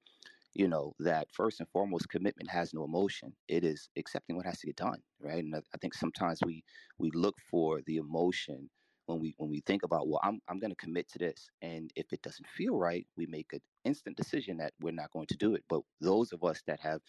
you 0.55 0.67
know 0.67 0.93
that 0.99 1.27
first 1.33 1.59
and 1.59 1.69
foremost 1.69 2.09
commitment 2.09 2.49
has 2.49 2.73
no 2.73 2.83
emotion. 2.83 3.33
It 3.47 3.63
is 3.63 3.89
accepting 3.97 4.35
what 4.35 4.45
has 4.45 4.59
to 4.59 4.67
get 4.67 4.77
done 4.77 5.01
right? 5.21 5.43
And 5.43 5.55
i, 5.55 5.77
think 5.81 5.93
sometimes 5.93 6.39
we 6.45 6.63
we 6.99 7.11
look 7.13 7.35
for 7.49 7.81
the 7.87 7.97
emotion 7.97 8.69
when 9.07 9.19
we 9.19 9.33
when 9.37 9.49
we 9.49 9.61
think 9.65 9.83
about 9.83 10.07
well 10.07 10.19
i'm, 10.23 10.39
I'm 10.49 10.59
going 10.59 10.71
to 10.71 10.75
commit 10.77 11.09
to 11.11 11.19
this 11.19 11.49
and 11.61 11.91
if 11.95 12.07
it 12.11 12.21
doesn't 12.21 12.47
feel 12.47 12.77
right 12.77 13.05
we 13.17 13.25
make 13.25 13.47
an 13.53 13.61
instant 13.85 14.17
decision 14.17 14.57
that 14.57 14.73
we're 14.81 14.91
not 14.91 15.11
going 15.11 15.27
to 15.27 15.37
do 15.37 15.55
it. 15.55 15.63
But 15.69 15.81
those 16.01 16.31
of 16.33 16.43
us 16.43 16.61
that 16.67 16.79
have 16.81 17.01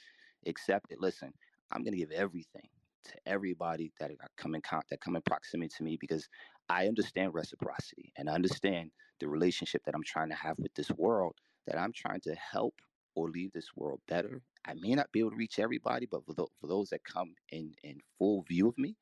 accepted 0.47 0.99
listen 1.01 1.33
i'm 1.73 1.83
going 1.83 1.93
to 1.93 1.99
give 1.99 2.13
everything 2.13 2.69
to 3.05 3.13
everybody 3.27 3.93
that 4.01 4.11
come 4.37 4.55
in 4.55 4.63
that 4.91 5.01
come 5.01 5.17
in 5.17 5.23
proximity 5.23 5.73
to 5.77 5.85
me 5.85 5.97
because 6.01 6.29
i 6.69 6.87
understand 6.87 7.35
reciprocity 7.35 8.13
and 8.17 8.29
i 8.31 8.35
understand 8.35 8.91
the 9.21 9.29
relationship 9.29 9.83
that 9.85 9.95
i'm 9.95 10.05
trying 10.05 10.29
to 10.29 10.35
have 10.35 10.57
with 10.59 10.75
this 10.75 10.91
world 10.93 11.35
that 11.67 11.79
i'm 11.79 11.93
trying 11.95 12.21
to 12.21 12.35
help 12.35 12.75
or 13.15 13.31
leave 13.31 13.53
this 13.53 13.77
world 13.77 14.01
better. 14.09 14.43
I 14.65 14.75
may 14.75 14.95
not 14.95 15.13
be 15.13 15.21
able 15.21 15.31
to 15.31 15.37
reach 15.37 15.59
everybody, 15.59 16.07
but 16.07 16.25
for, 16.25 16.35
for 16.61 16.67
those 16.67 16.91
that 16.91 17.05
come 17.05 17.35
in 17.51 17.75
in 17.83 18.01
full 18.19 18.43
view 18.43 18.69
of 18.69 18.79
me, 18.79 18.97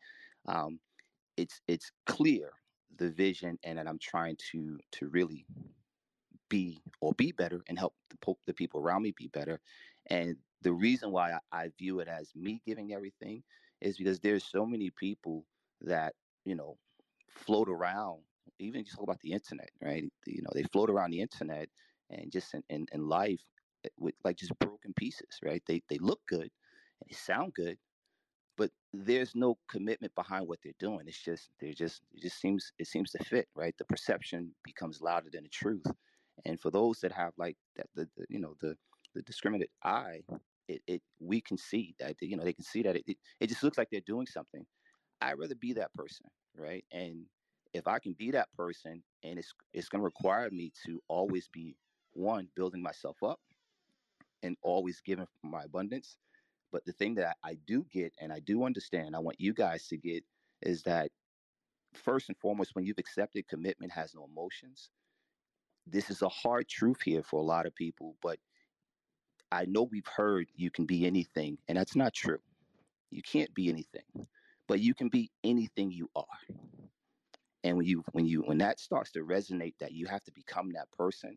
um, 0.47 0.81
it's 1.37 1.61
it's 1.69 1.91
clear 2.07 2.53
the 2.97 3.11
vision 3.11 3.59
and 3.65 3.79
that 3.79 3.89
I'm 3.89 3.99
trying 3.99 4.37
to 4.53 4.79
to 4.93 5.09
really 5.09 5.47
be 6.49 6.83
or 7.01 7.13
be 7.15 7.33
better 7.33 7.63
and 7.69 7.79
help 7.79 7.95
the, 8.11 8.35
the 8.47 8.55
people 8.55 8.81
around 8.81 9.03
me 9.03 9.15
be 9.17 9.29
better. 9.29 9.61
And 10.09 10.37
the 10.63 10.73
reason 10.73 11.11
why 11.11 11.33
I, 11.33 11.65
I 11.65 11.69
view 11.79 12.01
it 12.01 12.09
as 12.09 12.35
me 12.35 12.61
giving 12.67 12.93
everything 12.93 13.43
is 13.81 13.97
because 13.97 14.21
there's 14.21 14.45
so 14.45 14.67
many 14.67 14.91
people 14.91 15.47
that 15.81 16.15
you 16.45 16.55
know 16.55 16.77
float 17.29 17.69
around. 17.69 18.23
Even 18.59 18.85
just 18.85 18.97
talk 18.97 19.05
about 19.05 19.21
the 19.21 19.33
internet, 19.33 19.71
right? 19.81 20.05
You 20.27 20.43
know, 20.43 20.51
they 20.55 20.63
float 20.65 20.91
around 20.91 21.11
the 21.11 21.21
internet 21.21 21.69
and 22.11 22.31
just 22.31 22.55
in, 22.55 22.63
in, 22.69 22.87
in 22.93 23.09
life 23.09 23.41
Eh, 23.85 23.89
with 23.99 24.15
like 24.25 24.37
just 24.37 24.59
broken 24.59 24.93
pieces, 24.95 25.39
right? 25.43 25.63
They 25.67 25.83
they 25.89 25.99
look 25.99 26.21
good 26.29 26.43
and 27.01 27.11
they 27.11 27.15
sound 27.15 27.55
good, 27.55 27.79
but 28.57 28.71
there's 28.93 29.35
no 29.35 29.59
commitment 29.71 30.15
behind 30.15 30.49
what 30.49 30.61
they're 30.63 30.75
doing. 30.79 31.09
It's 31.09 31.23
just 31.23 31.51
they're 31.61 31.75
just 31.75 32.03
it 32.13 32.23
just 32.23 32.41
seems 32.41 32.73
it 32.79 32.87
seems 32.87 33.11
to 33.13 33.25
fit, 33.25 33.49
right? 33.55 33.77
The 33.79 33.85
perception 33.85 34.55
becomes 34.65 35.01
louder 35.03 35.31
than 35.33 35.45
the 35.45 35.51
truth. 35.51 35.87
And 36.45 36.61
for 36.61 36.71
those 36.71 37.01
that 37.01 37.13
have 37.13 37.35
like 37.39 37.59
that 37.77 37.87
the, 37.95 38.11
the 38.17 38.27
you 38.29 38.39
know 38.41 38.57
the 38.61 38.77
the 39.15 39.23
discriminate 39.23 39.71
eye, 39.85 40.23
it, 40.69 40.83
it 40.87 41.03
we 41.21 41.41
can 41.41 41.57
see 41.59 41.95
that 41.99 42.17
you 42.23 42.37
know 42.37 42.45
they 42.45 42.53
can 42.55 42.65
see 42.65 42.83
that 42.83 42.97
it, 42.97 43.05
it, 43.07 43.19
it 43.41 43.49
just 43.49 43.63
looks 43.63 43.79
like 43.79 43.91
they're 43.91 44.01
doing 44.03 44.27
something. 44.27 44.67
I'd 45.21 45.39
rather 45.39 45.55
be 45.55 45.73
that 45.75 45.95
person, 45.95 46.27
right? 46.55 46.85
And 46.93 47.27
if 47.73 47.87
I 47.89 47.99
can 47.99 48.15
be 48.15 48.33
that 48.33 48.53
person 48.53 49.05
and 49.23 49.39
it's 49.39 49.53
it's 49.73 49.89
gonna 49.89 50.05
require 50.05 50.51
me 50.51 50.73
to 50.87 51.03
always 51.09 51.49
be 51.49 51.77
one, 52.13 52.51
building 52.55 52.83
myself 52.83 53.23
up, 53.23 53.41
and 54.43 54.57
always 54.63 55.01
giving 55.01 55.27
from 55.41 55.51
my 55.51 55.65
abundance. 55.65 56.17
But 56.71 56.85
the 56.85 56.93
thing 56.93 57.15
that 57.17 57.37
I 57.45 57.59
do 57.67 57.87
get 57.93 58.15
and 58.21 58.33
I 58.33 58.41
do 58.41 58.65
understand, 58.65 59.15
I 59.15 59.21
want 59.21 59.41
you 59.41 59.53
guys 59.53 59.87
to 59.89 59.97
get 59.97 60.25
is 60.63 60.83
that 60.85 61.11
first 61.95 62.29
and 62.29 62.39
foremost, 62.39 62.75
when 62.75 62.85
you've 62.85 62.99
accepted 62.99 63.49
commitment 63.49 63.93
has 63.93 64.15
no 64.15 64.25
emotions. 64.25 64.91
This 65.87 66.11
is 66.11 66.23
a 66.23 66.29
hard 66.29 66.69
truth 66.69 67.03
here 67.03 67.23
for 67.23 67.41
a 67.41 67.45
lot 67.45 67.67
of 67.67 67.75
people, 67.75 68.17
but 68.23 68.39
I 69.51 69.67
know 69.67 69.83
we've 69.83 70.07
heard 70.07 70.49
you 70.55 70.71
can 70.71 70.87
be 70.87 71.07
anything, 71.07 71.59
and 71.69 71.77
that's 71.77 71.97
not 71.97 72.15
true. 72.15 72.39
You 73.11 73.23
can't 73.23 73.53
be 73.55 73.69
anything, 73.69 74.27
but 74.69 74.81
you 74.81 74.95
can 74.95 75.09
be 75.09 75.31
anything 75.45 75.91
you 75.91 76.09
are. 76.17 76.25
And 77.65 77.77
when 77.77 77.87
you 77.87 78.05
when 78.13 78.27
you 78.27 78.43
when 78.43 78.59
that 78.59 78.81
starts 78.81 79.13
to 79.13 79.21
resonate 79.21 79.75
that 79.81 79.93
you 79.93 80.07
have 80.07 80.25
to 80.25 80.33
become 80.33 80.73
that 80.73 80.91
person, 80.93 81.37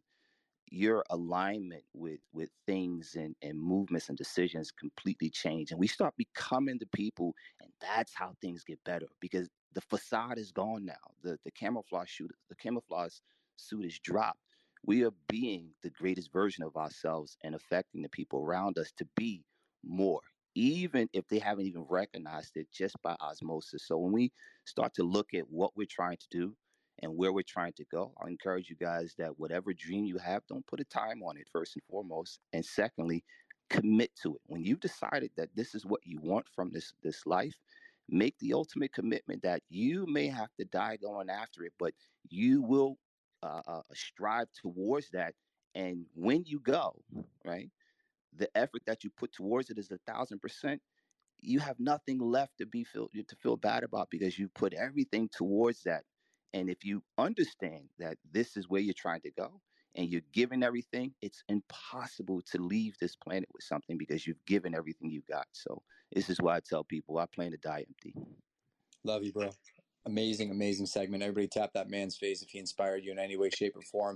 your 0.71 1.03
alignment 1.09 1.83
with 1.93 2.19
with 2.33 2.49
things 2.65 3.15
and, 3.15 3.35
and 3.41 3.59
movements 3.59 4.09
and 4.09 4.17
decisions 4.17 4.71
completely 4.71 5.29
change 5.29 5.71
and 5.71 5.79
we 5.79 5.87
start 5.87 6.13
becoming 6.17 6.77
the 6.79 6.87
people 6.87 7.33
and 7.61 7.71
that's 7.79 8.13
how 8.15 8.33
things 8.41 8.63
get 8.63 8.83
better 8.83 9.07
because 9.19 9.49
the 9.75 9.81
facade 9.81 10.39
is 10.39 10.51
gone 10.51 10.85
now. 10.85 10.93
The 11.21 11.37
the 11.43 11.51
camouflage 11.51 12.17
suit 12.17 12.31
the 12.49 12.55
camouflage 12.55 13.15
suit 13.57 13.85
is 13.85 13.99
dropped. 13.99 14.39
We 14.85 15.03
are 15.03 15.13
being 15.27 15.71
the 15.83 15.89
greatest 15.89 16.31
version 16.31 16.63
of 16.63 16.75
ourselves 16.77 17.37
and 17.43 17.53
affecting 17.53 18.01
the 18.01 18.09
people 18.09 18.39
around 18.39 18.77
us 18.77 18.91
to 18.97 19.07
be 19.15 19.43
more 19.83 20.21
even 20.57 21.09
if 21.11 21.27
they 21.27 21.37
haven't 21.37 21.65
even 21.65 21.85
recognized 21.89 22.55
it 22.55 22.65
just 22.71 22.95
by 23.01 23.13
osmosis. 23.19 23.85
So 23.85 23.97
when 23.97 24.13
we 24.13 24.31
start 24.63 24.93
to 24.93 25.03
look 25.03 25.33
at 25.33 25.49
what 25.49 25.75
we're 25.75 25.85
trying 25.89 26.15
to 26.15 26.27
do 26.31 26.55
and 27.01 27.15
where 27.15 27.33
we're 27.33 27.43
trying 27.43 27.73
to 27.73 27.85
go. 27.85 28.13
I'll 28.19 28.27
encourage 28.27 28.69
you 28.69 28.75
guys 28.75 29.15
that 29.17 29.37
whatever 29.39 29.73
dream 29.73 30.05
you 30.05 30.17
have, 30.17 30.43
don't 30.47 30.65
put 30.67 30.79
a 30.79 30.85
time 30.85 31.21
on 31.23 31.37
it, 31.37 31.47
first 31.51 31.75
and 31.75 31.83
foremost. 31.89 32.39
And 32.53 32.65
secondly, 32.65 33.23
commit 33.69 34.11
to 34.23 34.35
it. 34.35 34.41
When 34.45 34.63
you've 34.63 34.79
decided 34.79 35.31
that 35.37 35.49
this 35.55 35.75
is 35.75 35.85
what 35.85 36.01
you 36.03 36.19
want 36.21 36.45
from 36.55 36.71
this, 36.71 36.93
this 37.03 37.25
life, 37.25 37.55
make 38.07 38.37
the 38.39 38.53
ultimate 38.53 38.93
commitment 38.93 39.41
that 39.43 39.61
you 39.69 40.05
may 40.07 40.27
have 40.27 40.49
to 40.59 40.65
die 40.65 40.97
going 40.97 41.29
after 41.29 41.63
it, 41.63 41.73
but 41.79 41.93
you 42.29 42.61
will 42.61 42.97
uh, 43.43 43.61
uh, 43.67 43.81
strive 43.93 44.47
towards 44.53 45.09
that. 45.11 45.33
And 45.73 46.05
when 46.13 46.43
you 46.45 46.59
go, 46.59 46.95
right, 47.43 47.69
the 48.37 48.49
effort 48.57 48.83
that 48.85 49.03
you 49.03 49.09
put 49.17 49.33
towards 49.33 49.69
it 49.69 49.77
is 49.77 49.91
a 49.91 49.99
thousand 50.11 50.39
percent 50.39 50.81
you 51.41 51.59
have 51.59 51.79
nothing 51.79 52.19
left 52.19 52.57
to 52.57 52.65
be 52.65 52.83
feel 52.83 53.09
to 53.09 53.35
feel 53.35 53.57
bad 53.57 53.83
about 53.83 54.09
because 54.09 54.37
you 54.39 54.47
put 54.49 54.73
everything 54.73 55.29
towards 55.29 55.83
that 55.83 56.03
and 56.55 56.69
if 56.69 56.85
you 56.85 57.03
understand 57.17 57.89
that 57.99 58.17
this 58.31 58.55
is 58.55 58.69
where 58.69 58.79
you're 58.79 58.93
trying 58.93 59.19
to 59.21 59.31
go 59.31 59.59
and 59.95 60.07
you're 60.07 60.21
giving 60.31 60.63
everything, 60.63 61.13
it's 61.21 61.43
impossible 61.49 62.41
to 62.49 62.61
leave 62.61 62.95
this 63.01 63.13
planet 63.17 63.49
with 63.53 63.63
something 63.63 63.97
because 63.97 64.25
you've 64.25 64.43
given 64.45 64.73
everything 64.73 65.11
you 65.11 65.21
got. 65.29 65.47
So 65.51 65.81
this 66.13 66.29
is 66.29 66.37
why 66.39 66.55
I 66.55 66.61
tell 66.61 66.85
people 66.85 67.17
I 67.17 67.25
plan 67.25 67.51
to 67.51 67.57
die 67.57 67.85
empty. 67.85 68.15
Love 69.03 69.25
you, 69.25 69.33
bro. 69.33 69.49
Amazing, 70.05 70.49
amazing 70.49 70.85
segment. 70.85 71.23
Everybody 71.23 71.49
tap 71.49 71.71
that 71.73 71.89
man's 71.89 72.15
face 72.15 72.41
if 72.41 72.49
he 72.49 72.59
inspired 72.59 73.03
you 73.03 73.11
in 73.11 73.19
any 73.19 73.35
way, 73.35 73.49
shape, 73.49 73.75
or 73.75 73.81
form. 73.81 74.15